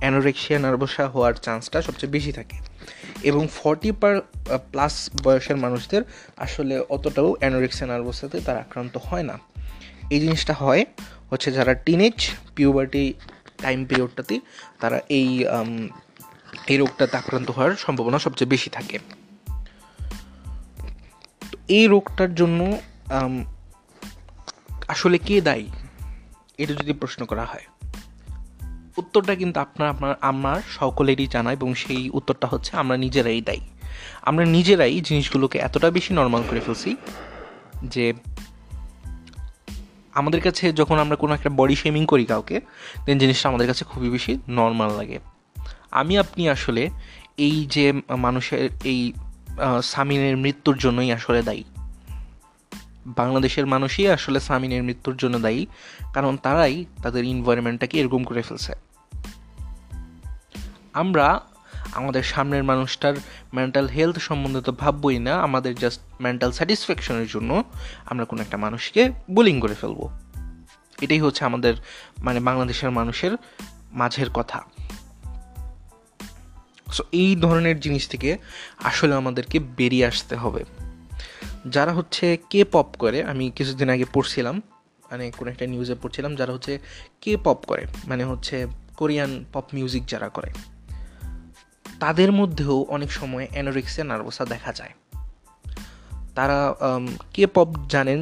অ্যানোরেক্সিয়া 0.02 0.60
নার্ভসা 0.60 1.08
হওয়ার 1.08 1.34
চান্সটা 1.34 1.82
সবচেয়ে 1.82 2.12
বেশি 2.12 2.32
থাকে। 2.32 2.58
এবং 3.24 3.48
ফর্টি 3.54 3.92
পার 3.92 4.22
প্লাস 4.72 5.10
বয়সের 5.24 5.56
মানুষদের 5.56 6.02
আসলে 6.38 6.76
অতটাও 6.90 7.36
অ্যানোরেক্সিয়া 7.40 7.88
নার্ভসাতে 7.88 8.38
তারা 8.40 8.60
আক্রান্ত 8.60 8.98
হয় 9.08 9.24
না। 9.24 9.36
এই 10.10 10.20
জিনিসটা 10.20 10.54
হয় 10.54 10.86
হচ্ছে 11.30 11.52
যারা 11.52 11.74
টিনেজ 11.74 12.18
পিউবার্টি 12.56 13.14
টাইম 13.58 13.86
পিরিয়ডটাতে 13.86 14.40
তারা 14.80 15.02
এই 15.10 15.46
এই 16.68 16.78
রোগটাতে 16.78 17.18
আক্রান্ত 17.18 17.52
হওয়ার 17.52 17.76
সম্ভাবনা 17.76 18.20
সবচেয়ে 18.20 18.50
বেশি 18.50 18.70
থাকে। 18.70 19.00
এই 21.68 21.88
রোগটার 21.88 22.36
জন্য 22.36 22.78
আসলে 24.88 25.18
কে 25.18 25.42
দায়ী? 25.42 25.68
এটা 26.58 26.74
যদি 26.74 26.94
প্রশ্ন 26.94 27.26
করা 27.26 27.46
হয়। 27.46 27.66
উত্তরটা 28.98 29.36
কিন্তু 29.36 29.60
আপনার 29.60 29.90
আপনার, 29.90 30.16
আমার 30.22 30.62
সকলেরই 30.70 31.28
জানা 31.28 31.52
এবং 31.52 31.76
সেই 31.76 32.10
উত্তরটা 32.10 32.48
হচ্ছে 32.48 32.78
আমরা 32.78 32.98
নিজেরাই 32.98 33.42
দায়ী। 33.42 33.62
আমরা 34.22 34.46
নিজেরাই 34.46 35.02
জিনিসগুলোকে 35.02 35.60
এতটা 35.60 35.92
বেশি 35.92 36.14
নর্মাল 36.14 36.44
করে 36.50 36.60
ফেলছি 36.60 36.96
যে 37.84 38.14
আমাদের 40.16 40.42
কাছে 40.42 40.66
যখন 40.74 41.00
আমরা 41.00 41.16
কোনো 41.16 41.34
একটা 41.34 41.50
বডি 41.50 41.76
শেমিং 41.76 42.06
করি 42.06 42.26
কাউকে 42.26 42.62
দেন 43.06 43.18
জিনিসটা 43.18 43.50
আমাদের 43.50 43.68
কাছে 43.68 43.84
খুবই 43.86 44.10
বেশি 44.10 44.40
নর্মাল 44.50 44.92
লাগে। 44.92 45.20
আমি, 45.92 46.14
আপনি 46.18 46.50
আসলে 46.50 46.90
এই 47.38 47.66
যে 47.70 47.86
মানুষের 48.18 48.70
এই 48.84 49.14
সামিনের 49.84 50.38
মৃত্যুর 50.38 50.78
জন্যই 50.78 51.12
আসলে 51.12 51.42
দায়ী। 51.44 51.64
বাংলাদেশের 53.06 53.66
মানুষই 53.66 54.08
আসলে 54.08 54.40
সামিনের 54.40 54.84
মৃত্যুর 54.84 55.16
জন্য 55.18 55.36
দায়ী, 55.40 55.62
কারণ 56.14 56.38
তারাই 56.38 56.86
তাদের 57.04 57.24
ইনভায়রনমেন্টটাকে 57.24 57.96
এরকম 58.00 58.24
করে 58.24 58.42
ফেলছে। 58.42 58.74
আমরা 60.94 61.28
আমাদের 61.94 62.24
সামনের 62.24 62.64
মানুষটার 62.64 63.16
মেন্টাল 63.54 63.88
হেলথ 63.88 64.18
সম্বন্ধে 64.20 64.62
তো 64.62 64.72
ভাববই 64.72 65.20
না, 65.20 65.34
আমাদের 65.42 65.74
জাস্ট 65.76 66.02
মেন্টাল 66.20 66.52
স্যাটিসফ্যাকশনের 66.52 67.28
জন্য 67.28 67.64
আমরা 68.06 68.26
কোনো 68.26 68.42
একটা 68.42 68.58
মানুষকে 68.58 69.12
বুলিং 69.32 69.62
করে 69.62 69.76
ফেলব। 69.76 70.10
এটাই 71.02 71.20
হচ্ছে 71.20 71.46
আমাদের 71.46 71.74
মানে 72.20 72.40
বাংলাদেশের 72.40 72.92
মানুষের 72.92 73.32
মাঝের 73.92 74.30
কথা। 74.30 74.64
সো 76.94 77.04
এই 77.12 77.36
ধরনের 77.36 77.80
জিনিস 77.80 78.10
থেকে 78.10 78.38
আসলে 78.84 79.16
আমাদেরকে 79.16 79.60
বেরিয়ে 79.60 80.06
আসতে 80.06 80.36
হবে। 80.36 80.64
যারা 81.68 81.94
হচ্ছে 81.94 82.38
কে 82.50 82.64
পপ 82.64 82.86
করে, 83.00 83.24
আমি 83.24 83.52
কিছুদিন 83.52 83.90
আগে 83.90 84.06
পড়ছিলাম 84.14 84.62
মানে 85.12 85.32
কোনো 85.32 85.52
একটা 85.52 85.68
নিউজে 85.68 85.96
পড়ছিলাম, 86.02 86.36
যারা 86.36 86.54
হচ্ছে 86.54 86.80
কে 87.22 87.38
পপ 87.38 87.58
করে 87.68 87.86
মানে 88.08 88.24
হচ্ছে 88.24 88.68
কোরিয়ান 88.98 89.46
পপ 89.54 89.64
মিউজিক 89.74 90.06
যারা 90.06 90.30
করে, 90.30 90.52
তাদের 92.00 92.32
মধ্যেও 92.32 92.86
অনেক 92.90 93.12
সময় 93.12 93.48
অ্যানোরিক্সিয়া 93.52 94.08
নার্ভোসা 94.08 94.46
দেখা 94.46 94.74
যায়। 94.74 94.94
তারা 96.38 96.60
কে 97.36 97.44
পপ 97.56 97.70
জানেন 97.94 98.20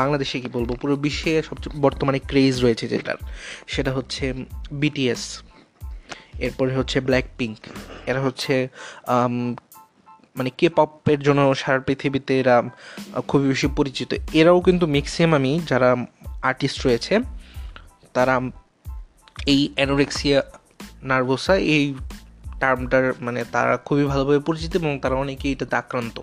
বাংলাদেশে 0.00 0.36
কি 0.42 0.48
বলব, 0.56 0.70
পুরো 0.80 0.94
বিশ্বে 1.04 1.32
সবচেয়ে 1.48 1.72
বর্তমানে 1.84 2.18
ক্রেজ 2.30 2.54
রয়েছে 2.64 2.84
যেটার। 2.92 3.18
সেটা 3.72 3.90
হচ্ছে 3.96 4.24
বিটিএস 4.80 5.22
এরপরে 6.46 6.72
হচ্ছে 6.78 6.98
ব্ল্যাক 7.08 7.26
পিঙ্ক 7.38 7.58
এরা 8.10 8.20
হচ্ছে 8.26 8.54
মানে 10.38 10.50
কে 10.58 10.68
পপের 10.76 11.20
জন্য 11.26 11.40
সারা 11.62 11.80
পৃথিবীতে 11.88 12.32
এরা 12.42 12.56
খুবই 13.30 13.46
বেশি 13.52 13.68
পরিচিত। 13.78 14.10
এরাও 14.40 14.58
কিন্তু 14.66 14.84
ম্যাক্সিমামই 14.94 15.54
যারা 15.70 15.90
আর্টিস্ট 16.48 16.78
রয়েছে, 16.86 17.14
তারা 18.16 18.34
এই 19.52 19.60
অ্যানোরেক্সিয়া 19.76 20.38
নার্ভোসা 21.10 21.54
এই 21.76 21.84
টার্মটার 22.60 23.04
মানে 23.26 23.40
তারা 23.54 23.74
খুবই 23.86 24.04
ভালোভাবে 24.12 24.40
পরিচিত 24.48 24.72
এবং 24.80 24.92
তারা 25.02 25.16
অনেকেই 25.24 25.52
এটাতে 25.54 25.76
আক্রান্ত। 25.82 26.16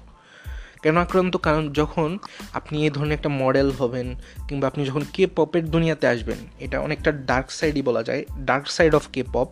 কেন 0.82 0.98
আক্রান্ত? 0.98 1.38
কারণ 1.38 1.74
যখন 1.74 2.18
আপনি 2.54 2.84
এই 2.84 2.90
ধরনের 2.90 3.14
একটা 3.14 3.30
মডেল 3.30 3.72
হবেন 3.72 4.16
কিংবা 4.48 4.68
আপনি 4.68 4.86
যখন 4.86 5.02
কে 5.14 5.28
পপের 5.28 5.66
দুনিয়াতে 5.66 6.08
আসবেন, 6.08 6.38
এটা 6.60 6.80
অনেকটা 6.80 7.12
ডার্ক 7.12 7.52
সাইডই 7.52 7.82
বলা 7.82 8.04
যায় 8.04 8.26
dark 8.40 8.68
side 8.68 8.96
of 8.96 9.08
K 9.14 9.24
pop 9.24 9.48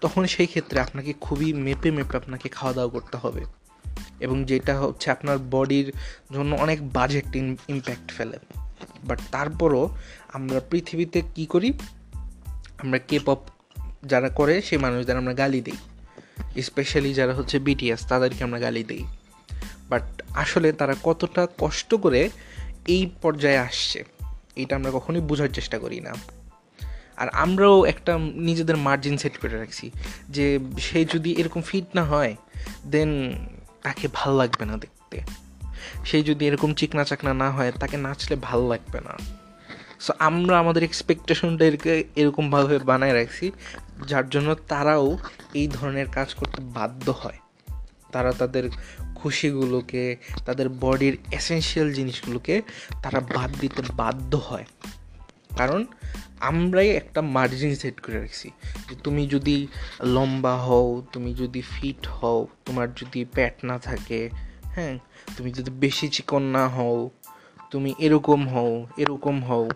তখন 0.00 0.26
সেই 0.26 0.46
ক্ষেত্রে 0.46 0.80
আপনাকে 0.80 1.12
খুবই 1.20 1.52
মেপে 1.52 1.90
মেপে 1.90 2.16
আপনাকে 2.16 2.48
খাওয়া 2.48 2.74
দাওয়া 2.74 2.90
করতে 2.90 3.16
হবে। 3.16 3.44
এবং 4.20 4.44
যেটা 4.44 4.80
হচ্ছে 4.80 5.10
আপনার 5.10 5.38
বডির 5.50 5.92
জন্য 6.32 6.56
অনেক 6.56 6.92
বাজে 6.92 7.18
একটা 7.18 7.38
ইম্প্যাক্ট 7.68 8.12
ফেলে। 8.12 8.38
বাট 9.04 9.20
তারপরও 9.32 9.96
আমরা 10.32 10.60
পৃথিবীতে 10.60 11.22
কি 11.34 11.46
করি? 11.46 11.72
আমরা 12.78 12.98
কে 12.98 13.18
পপ 13.24 13.38
যারা 14.06 14.28
করে, 14.28 14.62
সেই 14.62 14.78
মানুষদের 14.78 15.16
আমরা 15.16 15.34
গালি 15.34 15.60
দিই। 15.60 16.62
স্পেশালি 16.62 17.14
যারা 17.14 17.34
হচ্ছে 17.34 17.58
বিটিএস 17.58 18.06
তাদেরকে 18.06 18.44
আমরা 18.44 18.58
গালি 18.58 18.84
দিই। 18.84 19.04
বাট 19.90 20.06
আসলে 20.42 20.68
তারা 20.72 20.94
কতটা 21.02 21.42
কষ্ট 21.58 21.90
করে 22.04 22.20
এই 22.94 23.02
পর্যায়ে 23.22 23.60
আসছে, 23.68 23.98
এটা 24.62 24.72
আমরা 24.78 24.90
কখনোই 24.96 25.22
বোঝার 25.30 25.50
চেষ্টা 25.52 25.76
করি 25.78 25.98
না। 26.06 26.12
আর 27.20 27.28
আমরাও 27.44 27.76
একটা 27.92 28.12
নিজেদের 28.48 28.76
মার্জিন 28.86 29.16
সেট 29.22 29.34
করে 29.42 29.56
রাখছি 29.58 29.86
যে 30.36 30.46
সে 30.86 31.00
যদি 31.04 31.30
এরকম 31.40 31.60
ফিট 31.62 31.86
না 31.98 32.04
হয় 32.12 32.32
দেন 32.92 33.10
তাকে 33.84 34.06
ভালো 34.18 34.34
লাগবে 34.36 34.64
না 34.70 34.76
দেখতে। 34.84 35.18
সে 36.08 36.18
যদি 36.22 36.42
এরকম 36.48 36.70
চিকনা 36.74 37.04
চাকনা 37.04 37.32
না 37.42 37.48
হয়, 37.50 37.70
তাকে 37.80 37.96
নাচলে 37.96 38.36
ভালো 38.48 38.64
লাগবে 38.68 39.00
না। 39.08 39.14
সো 40.04 40.10
আমরা 40.28 40.54
আমাদের 40.58 40.82
এক্সপেকটেশনটাকে 40.82 41.92
এরকমভাবে 42.20 42.76
বানায় 42.90 43.14
রাখছি, 43.18 43.46
যার 44.10 44.26
জন্য 44.28 44.48
তারাও 44.70 45.06
এই 45.60 45.66
ধরনের 45.76 46.08
কাজ 46.16 46.28
করতে 46.34 46.60
বাধ্য 46.76 47.06
হয়। 47.22 47.39
তারা 48.12 48.32
তাদের 48.32 48.70
খুশিগুলোকে, 49.14 50.16
তাদের 50.46 50.68
বডির 50.68 51.18
এসেন্সিয়াল 51.32 51.92
জিনিসগুলোকে 51.92 52.62
তারা 53.02 53.20
বাদ 53.20 53.50
দিতে 53.60 53.82
বাধ্য 53.96 54.36
হয়। 54.36 54.64
কারণ 55.56 55.86
আমরাই 56.40 56.90
একটা 56.90 57.22
মার্জিন 57.22 57.74
সেট 57.74 58.00
করে 58.00 58.20
রাখছি। 58.20 58.50
যে 58.88 58.94
তুমি 59.04 59.26
যদি 59.26 59.66
লম্বা 60.02 60.56
হও, 60.56 61.02
তুমি 61.12 61.34
যদি 61.34 61.60
ফিট 61.60 62.06
হও, 62.06 62.46
তোমার 62.64 62.94
যদি 62.94 63.24
প্যাট 63.24 63.64
না 63.64 63.78
থাকে 63.78 64.30
হ্যাঁ 64.62 64.98
তুমি 65.36 65.52
যদি 65.52 65.70
বেশি 65.70 66.08
চিকন 66.08 66.42
না 66.42 66.68
হও, 66.68 67.10
তুমি 67.70 67.94
এরকম 67.98 68.48
হও 68.48 68.86
এরকম 68.96 69.44
হও, 69.44 69.70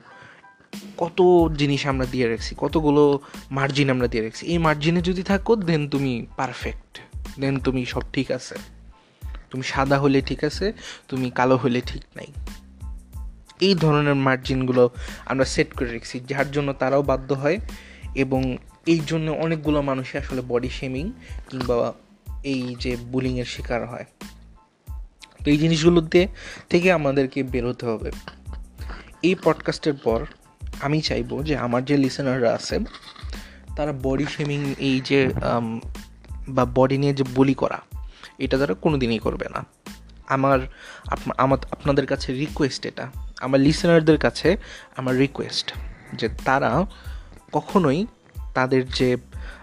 কত 0.98 1.22
জিনিস 1.56 1.86
আমরা 1.86 2.06
দিয়ে 2.06 2.28
রাখছি, 2.28 2.54
কতগুলো 2.58 3.20
মার্জিন 3.50 3.90
আমরা 3.90 4.08
দিয়ে 4.08 4.24
রাখছি। 4.24 4.46
এই 4.46 4.58
মার্জিনে 4.58 5.00
যদি 5.00 5.22
থাকো 5.22 5.56
দেন 5.56 5.88
তুমি 5.88 6.26
পারফেক্ট 6.36 7.00
দেন 7.40 7.58
তুমি 7.58 7.86
সব 7.86 8.02
ঠিক 8.12 8.30
আছে। 8.30 8.54
তুমি 9.50 9.62
সাদা 9.62 9.98
হলে 9.98 10.22
ঠিক 10.22 10.44
আছে, 10.44 10.72
তুমি 11.08 11.30
কালো 11.30 11.56
হলে 11.56 11.80
ঠিক 11.80 12.02
নাই। 12.16 12.26
এই 13.60 13.74
ধরনের 13.74 14.14
মার্জিনগুলো 14.14 14.90
আমরা 15.26 15.44
সেট 15.44 15.72
করে 15.72 15.90
রেখেছি, 15.90 16.20
যার 16.20 16.50
জন্য 16.50 16.72
তারাও 16.72 17.02
বাধ্য 17.02 17.34
হয় 17.34 17.58
এবং 18.14 18.56
এই 18.86 19.00
জন্য 19.06 19.30
অনেকগুলো 19.30 19.82
মানুষই 19.82 20.18
আসলে 20.18 20.42
বডি 20.48 20.68
শেমিং 20.68 21.12
কিংবা 21.48 21.92
এই 22.42 22.76
যে 22.78 22.96
বুলিংয়ের 22.96 23.44
শিকার 23.44 23.88
হয়। 23.88 24.04
তো 25.44 25.50
এই 25.50 25.58
জিনিসগুলোতে 25.58 26.28
থেকে 26.70 26.92
আমাদেরকে 26.92 27.42
বেরোতে 27.42 27.86
হবে। 27.86 28.10
এই 29.22 29.34
পডকাস্টের 29.44 29.94
পর 29.94 30.26
আমি 30.80 31.00
চাইব 31.00 31.42
যে 31.42 31.56
আমার 31.56 31.84
যে 31.84 31.96
লিসেনাররা 31.96 32.54
আছে 32.54 32.78
তারা 33.76 33.92
বডি 34.02 34.26
শেমিং 34.30 34.74
এই 34.78 35.00
যে 35.04 35.30
বা 36.48 36.64
বডি 36.74 36.98
নিয়ে 36.98 37.14
যে 37.14 37.24
বলি 37.34 37.54
করা, 37.54 37.80
এটা 38.38 38.58
তারা 38.58 38.74
কোনো 38.74 38.98
দিনই 38.98 39.18
করবে 39.18 39.48
না। 39.48 39.64
আমার 40.26 40.58
আমার, 41.36 41.58
আপনাদের 41.70 42.06
কাছে 42.06 42.32
রিকোয়েস্ট 42.32 42.86
এটা। 42.86 43.10
আমার 43.40 43.60
লিসেনারদের 43.60 44.18
কাছে 44.18 44.56
আমার 44.96 45.16
রিকোয়েস্ট 45.16 45.74
যে 46.14 46.28
তারা 46.44 46.86
কখনোই 47.52 48.06
তাদের 48.54 48.88
যে 48.88 49.16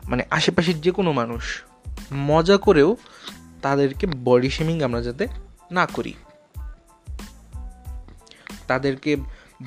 মানে 0.05 0.23
আশেপাশের 0.29 0.81
যে 0.81 0.91
কোনো 0.91 1.11
মানুষ, 1.11 1.61
মজা 2.13 2.57
করেও 2.57 2.97
তাদেরকে 3.61 4.07
বডি 4.23 4.49
শেমিং 4.49 4.83
আমরা 4.83 5.01
যাতে 5.01 5.27
না 5.71 5.85
করি। 5.85 6.13
তাদেরকে 8.67 9.17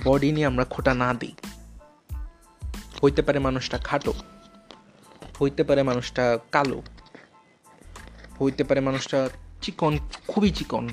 বডি 0.05 0.33
নিয়ে 0.33 0.46
আমরা 0.46 0.64
খোটা 0.64 0.94
না 0.94 1.14
দিই। 1.14 1.35
হইতে 3.05 3.22
পারে 3.22 3.38
মানুষটা 3.38 3.79
খাটো, 3.79 4.12
হইতে 5.42 5.64
পারে 5.64 5.83
মানুষটা 5.83 6.38
কালো 6.53 6.83
হইতে 8.42 8.64
পারে 8.64 8.81
মানুষটা 8.81 9.29
চিকন, 9.62 9.99
খুবই 10.27 10.51
চিকন। 10.51 10.88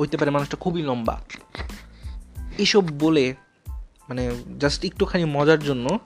হইতে 0.00 0.16
পারে 0.16 0.30
মানুষটা 0.30 0.56
খুবই 0.56 0.82
লম্বা। 0.82 1.20
এসব 2.58 2.98
বলে 2.98 3.34
মানে 4.08 4.30
জাস্ট 4.58 4.84
একটুখানি 4.84 5.24
মজার 5.24 5.60
জন্য 5.60 5.98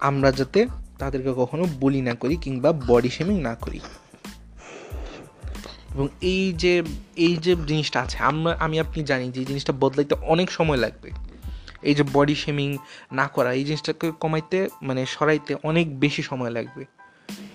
আমরা 0.00 0.32
যাতে 0.32 0.66
তাদেরকে 0.98 1.32
কখনো 1.36 1.66
বলি 1.80 2.00
না 2.00 2.14
করি 2.14 2.36
কিংবা 2.36 2.72
বডি 2.72 3.08
শেমিং 3.08 3.40
না 3.40 3.54
করি। 3.54 3.80
এবং 5.94 6.08
এই 6.20 6.52
যে 6.52 6.82
এই 7.16 7.36
যে 7.36 7.56
জিনিসটা 7.66 8.02
আছে, 8.02 8.18
আমরা, 8.18 8.56
আমি 8.60 8.80
আপনি 8.80 9.04
জানি 9.04 9.30
যে 9.30 9.40
এই 9.40 9.46
জিনিসটা 9.46 9.72
বদলাইতে 9.80 10.14
অনেক 10.14 10.50
সময় 10.50 10.76
লাগবে। 10.76 11.10
এই 11.82 11.94
যে 11.94 12.04
বডি 12.12 12.34
শেমিং 12.34 12.78
না 13.12 13.28
করা, 13.28 13.52
এই 13.52 13.64
জিনিসটাকে 13.64 14.12
কমাইতে 14.20 14.68
মানে 14.82 15.06
সরাইতে 15.06 15.56
অনেক 15.62 16.00
বেশি 16.00 16.22
সময় 16.22 16.50
লাগবে। 16.50 16.84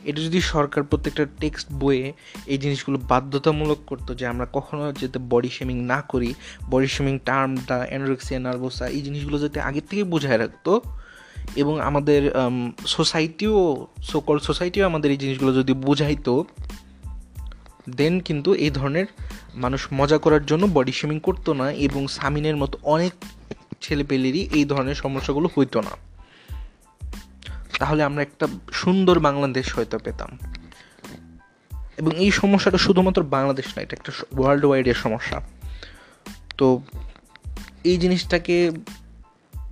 এটা 0.03 0.21
যদি 0.21 0.41
সরকার 0.41 0.83
প্রত্যেকটা 0.83 1.25
টেক্সট 1.39 1.67
বইয়ে 1.71 2.13
এই 2.45 2.57
জিনিসগুলো 2.57 2.97
বাধ্যতামূলক 2.97 3.77
করতো 3.87 4.15
যে 4.15 4.27
আমরা 4.27 4.47
কখনো 4.53 4.93
যাতে 4.93 5.19
বডি 5.29 5.49
শেমিং 5.49 5.83
না 5.83 6.01
করি 6.01 6.33
বডি 6.69 6.87
শেমিং 6.87 7.19
টার্মটা 7.19 7.85
অ্যানোরেক্সিয়া 7.89 8.39
নার্ভোসা 8.39 8.87
এই 8.87 9.01
জিনিসগুলো 9.01 9.39
যাতে 9.39 9.59
আগের 9.59 9.81
থেকে 9.89 10.03
বোঝায় 10.03 10.37
রাখতো 10.37 10.81
এবং 11.55 11.81
আমাদের 11.81 12.31
সোসাইটিও 12.87 13.87
সকল 14.03 14.39
সোসাইটিও 14.39 14.85
আমাদের 14.85 15.11
এই 15.11 15.17
জিনিসগুলো 15.17 15.53
যদি 15.53 15.73
বোঝাইতো 15.73 16.45
দেন 17.89 18.19
কিন্তু 18.19 18.53
এই 18.53 18.69
ধরনের 18.69 19.05
মানুষ 19.55 19.87
মজা 19.93 20.17
করার 20.17 20.45
জন্য 20.45 20.67
বডি 20.73 20.91
শেমিং 20.91 21.19
করতো 21.19 21.53
না 21.53 21.71
এবং 21.71 22.07
সামিনের 22.07 22.57
মতো 22.57 22.77
অনেক 22.83 23.13
ছেলেপেলেরই 23.81 24.49
এই 24.53 24.65
ধরনের 24.65 24.95
সমস্যাগুলো 24.95 25.49
হইতো 25.57 25.81
না। 25.81 26.12
তাহলে 27.79 28.03
আমরা 28.03 28.21
একটা 28.21 28.47
সুন্দর 28.71 29.19
বাংলাদেশ 29.19 29.75
হয়তো 29.75 29.99
পেতাম। 29.99 30.37
এবং 31.97 32.15
এই 32.15 32.31
সমস্যাটা 32.31 32.77
শুধুমাত্র 32.77 33.23
বাংলাদেশ 33.23 33.77
না, 33.77 33.83
এটা 33.83 33.95
একটা 33.99 34.11
ওয়ার্ল্ড 34.37 34.65
ওয়াইডের 34.65 34.93
সমস্যা। 34.93 35.41
তো 36.57 36.81
এই 37.83 37.97
জিনিসটাকে 37.97 38.71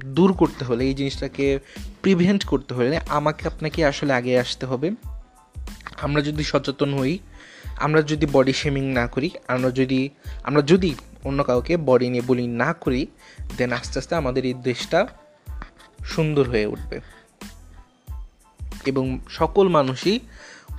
দূর 0.06 0.34
করতে 0.34 0.66
হলে, 0.66 0.86
এই 0.86 0.94
জিনিসটাকে 0.94 1.60
প্রিভেন্ট 2.02 2.46
করতে 2.46 2.74
হলে 2.74 3.00
আমাকে, 3.08 3.48
আপনাকে 3.48 3.86
আসলে 3.86 4.14
আগে 4.14 4.40
আসতে 4.40 4.66
হবে। 4.66 4.92
আমরা 6.02 6.22
যদি 6.22 6.44
সচেতন 6.44 6.94
হই, 6.94 7.20
আমরা 7.78 8.02
যদি 8.02 8.26
বডি 8.32 8.54
শেমিং 8.54 8.92
না 8.92 9.08
করি, 9.08 9.30
আমরা 9.48 9.72
যদি 9.72 10.10
আমরা 10.44 10.62
যদি 10.62 10.96
অন্য 11.24 11.44
কাউকে 11.44 11.78
বডি 11.78 12.10
নিয়ে 12.10 12.24
বলি 12.28 12.48
না 12.48 12.74
করি 12.74 13.08
দেন 13.58 13.72
আস্তে 13.72 14.00
আস্তে 14.00 14.16
আমাদের 14.16 14.46
এই 14.46 14.54
দেশটা 14.54 15.08
সুন্দর 16.06 16.50
হয়ে 16.50 16.66
উঠবে। 16.66 17.00
এবং 18.86 19.20
সকল 19.30 19.67
মানুষই 19.67 20.20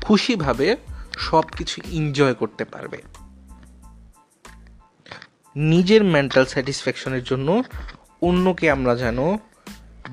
খুশিভাবে 0.02 0.76
সব 1.18 1.42
কিছু 1.42 1.80
এনজয় 1.92 2.34
করতে 2.34 2.64
পারবে। 2.64 3.02
নিজের 5.56 6.04
মেন্টাল 6.04 6.44
স্যাটিসফ্যাকশনের 6.44 7.24
জন্য 7.24 7.62
অন্যকে 8.22 8.70
আমরা 8.70 8.96
যেন 8.96 9.38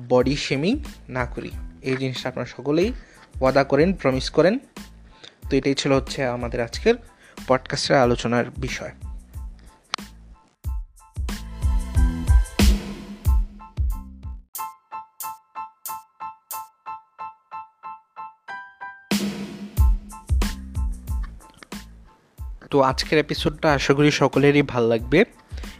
বডি 0.08 0.36
শেমিং 0.36 0.84
না 1.08 1.26
করি। 1.26 1.50
এই 1.82 1.96
জিনিসটা 1.96 2.28
আপনারা 2.28 2.46
সকলেই 2.46 2.92
ওয়াদা 3.40 3.64
করেন 3.64 3.92
প্রমিস 3.92 4.30
করেন। 4.30 4.58
তো 5.50 5.56
এটাই 5.56 5.74
ছিল 5.74 5.92
হচ্ছে 5.92 6.26
আমাদের 6.26 6.60
আজকের 6.60 6.94
পডকাস্টের 7.46 7.96
আলোচনার 7.96 8.44
বিষয়। 8.58 8.90
তো 22.70 22.80
আজকের 22.80 23.18
এপিসোডটা 23.18 23.72
আশা 23.72 23.94
করি 23.94 24.10
সকলেরই 24.10 24.62
ভালো 24.62 24.88
লাগবে 24.88 25.24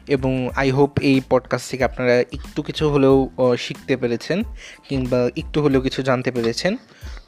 এবং 0.09 0.51
আই 0.57 0.71
হোপ 0.71 0.99
এই 1.01 1.21
পডকাস্ট 1.29 1.71
থেকে 1.71 1.85
আপনারা 1.85 2.21
একটু 2.21 2.63
কিছু 2.63 2.91
হলেও 2.91 3.29
শিখতে 3.59 3.97
পেরেছেন 3.97 4.43
কিংবা 4.89 5.31
একটু 5.37 5.63
হলেও 5.63 5.81
কিছু 5.81 6.03
জানতে 6.03 6.31
পেরেছেন। 6.33 6.77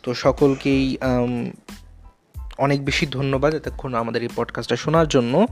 তো 0.03 0.14
সকলকেই 0.14 0.98
অনেক 2.59 2.85
বেশি 2.85 3.07
ধন্যবাদ 3.07 3.55
এতক্ষণ 3.55 3.95
আমাদের 3.95 4.23
এই 4.23 4.29
পডকাস্টটা 4.37 4.77
শোনার 4.77 5.09
জন্য। 5.09 5.47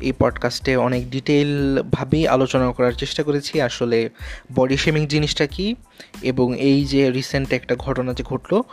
এই 0.00 0.12
পডকাস্টে 0.18 0.76
অনেক 0.76 1.10
ডিটেলভাবেই 1.10 2.28
আলোচনা 2.28 2.72
করার 2.72 2.92
চেষ্টা 2.92 3.22
করেছি। 3.22 3.60
আসলে 3.60 4.10
বডি 4.54 4.76
শেমিং 4.76 5.06
জিনিসটা 5.06 5.46
কি 5.46 5.74
এবং 6.22 6.58
এই 6.58 6.84
যে 6.84 7.10
রিসেন্ট 7.10 7.52
একটা 7.52 7.76
ঘটনা 7.76 8.14
যে 8.14 8.24
ঘটলো 8.24 8.64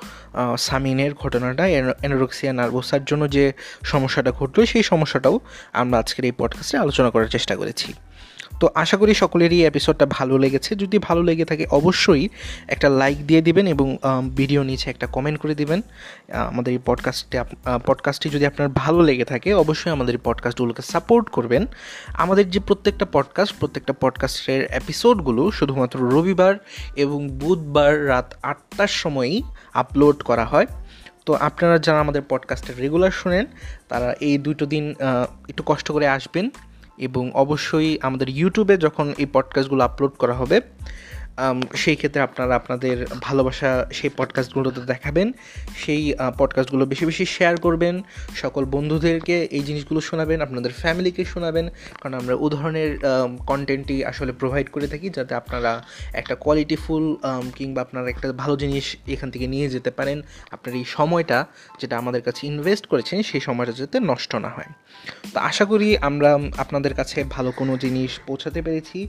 সামিনের 0.58 1.14
ঘটনাটা 1.14 1.68
এনোরক্সিয়া 2.04 2.54
নার্ভোসার 2.54 3.06
জন্য 3.06 3.30
যে 3.30 3.54
সমস্যাটা 3.84 4.32
ঘটলো, 4.32 4.66
সেই 4.66 4.84
সমস্যাটাও 4.84 5.40
আমরা 5.74 6.00
আজকের 6.00 6.26
এই 6.26 6.32
পডকাস্টে 6.32 6.78
আলোচনা 6.78 7.10
করার 7.10 7.28
চেষ্টা 7.28 7.56
করেছি। 7.56 7.94
তো 8.60 8.70
আশা 8.76 8.98
করি 8.98 9.14
সকলেরই 9.14 9.66
এপিসোডটা 9.66 10.06
ভালো 10.06 10.38
লেগেছে। 10.38 10.76
যদি 10.76 11.00
ভালো 11.00 11.24
লেগে 11.24 11.46
থাকে, 11.46 11.66
অবশ্যই 11.72 12.30
একটা 12.68 12.90
লাইক 12.90 13.28
দিয়ে 13.28 13.42
দিবেন 13.42 13.68
এবং 13.68 13.98
ভিডিও 14.36 14.64
নিচে 14.64 14.90
একটা 14.90 15.08
কমেন্ট 15.08 15.40
করে 15.40 15.56
দিবেন। 15.56 15.82
আমাদের 16.34 16.74
এই 16.74 16.80
পডকাস্টে 16.86 17.44
পডকাস্টটি 17.86 18.30
যদি 18.30 18.46
আপনার 18.46 18.70
ভালো 18.70 19.02
লেগে 19.02 19.26
থাকে, 19.26 19.54
অবশ্যই 19.54 19.92
আমাদের 19.92 20.16
এই 20.16 20.22
পডকাস্টগুলোকে 20.24 20.82
সাপোর্ট 20.82 21.30
করবেন। 21.30 21.66
আমাদের 22.14 22.50
যে 22.50 22.60
প্রত্যেকটা 22.60 23.06
পডকাস্ট 23.12 23.56
প্রত্যেকটা 23.60 23.94
পডকাস্টের 23.94 24.64
এপিসোডগুলো 24.72 25.52
শুধুমাত্র 25.52 26.00
রবিবার 26.00 26.56
এবং 26.96 27.30
বুধবার 27.30 28.08
রাত 28.08 28.34
আটটার 28.42 28.88
সময়ই 28.88 29.44
আপলোড 29.74 30.24
করা 30.24 30.46
হয়। 30.46 30.66
তো 31.26 31.34
আপনারা 31.34 31.80
যারা 31.80 32.00
আমাদের 32.00 32.22
পডকাস্টের 32.30 32.78
রেগুলার 32.78 33.12
শোনেন, 33.12 33.46
তারা 33.88 34.14
এই 34.20 34.38
দুটো 34.38 34.66
দিন 34.66 34.96
একটু 35.50 35.64
কষ্ট 35.66 35.92
করে 35.92 36.08
আসবেন। 36.08 36.50
এবং 37.02 37.24
অবশ্যই 37.34 37.90
আমাদের 38.02 38.30
ইউটিউবে 38.30 38.76
যখন 38.78 39.14
এই 39.18 39.28
পডকাস্টগুলো 39.34 39.84
আপলোড 39.84 40.14
করা 40.18 40.34
হবে 40.34 40.62
সেই 41.76 41.96
ক্ষেত্রে 41.96 42.22
আপনারা 42.22 42.56
আপনাদের 42.56 43.08
ভালোবাসা 43.22 43.88
সেই 43.92 44.10
পডকাস্টগুলোতে 44.18 44.82
দেখাবেন। 44.82 45.32
সেই 45.76 46.14
পডকাস্টগুলো 46.38 46.86
বেশি 46.86 47.06
বেশি 47.06 47.26
শেয়ার 47.26 47.58
করবেন। 47.58 48.02
সকল 48.36 48.66
বন্ধুদেরকে 48.66 49.44
এই 49.44 49.60
জিনিসগুলো 49.60 50.02
শোনাবেন, 50.02 50.42
আপনাদের 50.42 50.72
ফ্যামিলিকে 50.74 51.26
শোনাবেন। 51.26 51.70
কারণ 52.02 52.14
আমরা 52.14 52.36
উদাহরণের 52.36 53.00
কন্টেন্টই 53.48 54.06
আসলে 54.06 54.32
প্রোভাইড 54.32 54.70
করে 54.70 54.88
থাকি 54.88 55.10
যাতে 55.10 55.36
আপনারা 55.36 55.84
একটা 56.14 56.36
কোয়ালিটিফুল 56.36 57.18
কিংবা 57.56 57.82
আপনারা 57.82 58.10
একটা 58.10 58.34
ভালো 58.34 58.58
জিনিস 58.58 58.98
এখান 59.08 59.32
থেকে 59.32 59.48
নিয়ে 59.48 59.70
যেতে 59.70 59.92
পারেন। 59.92 60.22
আপনার 60.52 60.76
এই 60.76 60.86
সময়টা 60.88 61.46
যেটা 61.80 61.98
আমাদের 61.98 62.22
কাছে 62.22 62.48
ইনভেস্ট 62.48 62.88
করেছেন, 62.88 63.24
সেই 63.24 63.40
সময়টা 63.40 63.72
যাতে 63.72 64.00
নষ্ট 64.00 64.36
না 64.36 64.50
হয়। 64.50 64.74
তো 65.34 65.40
আশা 65.40 65.66
করি 65.66 65.98
আমরা 65.98 66.40
আপনাদের 66.58 66.94
কাছে 66.94 67.24
ভালো 67.24 67.52
কোনো 67.52 67.78
জিনিস 67.78 68.20
পৌঁছাতে 68.28 68.62
পেরেছি। 68.62 69.08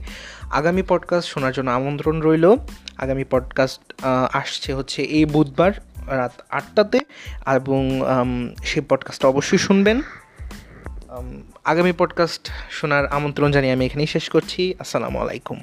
আগামী 0.51 0.83
পডকাস্ট 0.87 1.29
শোনার 1.29 1.53
জন্য 1.53 1.69
আমন্ত্রণ 2.13 2.31
রইল। 2.31 2.55
আগামী 2.97 3.23
পডকাস্ট 3.29 3.93
আসছে 4.33 4.73
হচ্ছে 4.73 5.01
এই 5.01 5.25
বুধবার 5.25 5.71
রাত 6.07 6.41
আটটাতে 6.49 6.99
এবং 7.55 8.01
সেই 8.63 8.83
পডকাস্টটা 8.89 9.27
অবশ্যই 9.27 9.57
শুনবেন। 9.57 10.01
আগামী 11.65 11.93
পডকাস্ট 11.97 12.51
শোনার 12.71 13.07
আমন্ত্রণ 13.07 13.51
জানিয়ে 13.51 13.73
আমি 13.73 13.85
এখানেই 13.85 14.07
শেষ 14.07 14.29
করছি। 14.29 14.73
আসসালামু 14.79 15.19
আলাইকুম। 15.19 15.57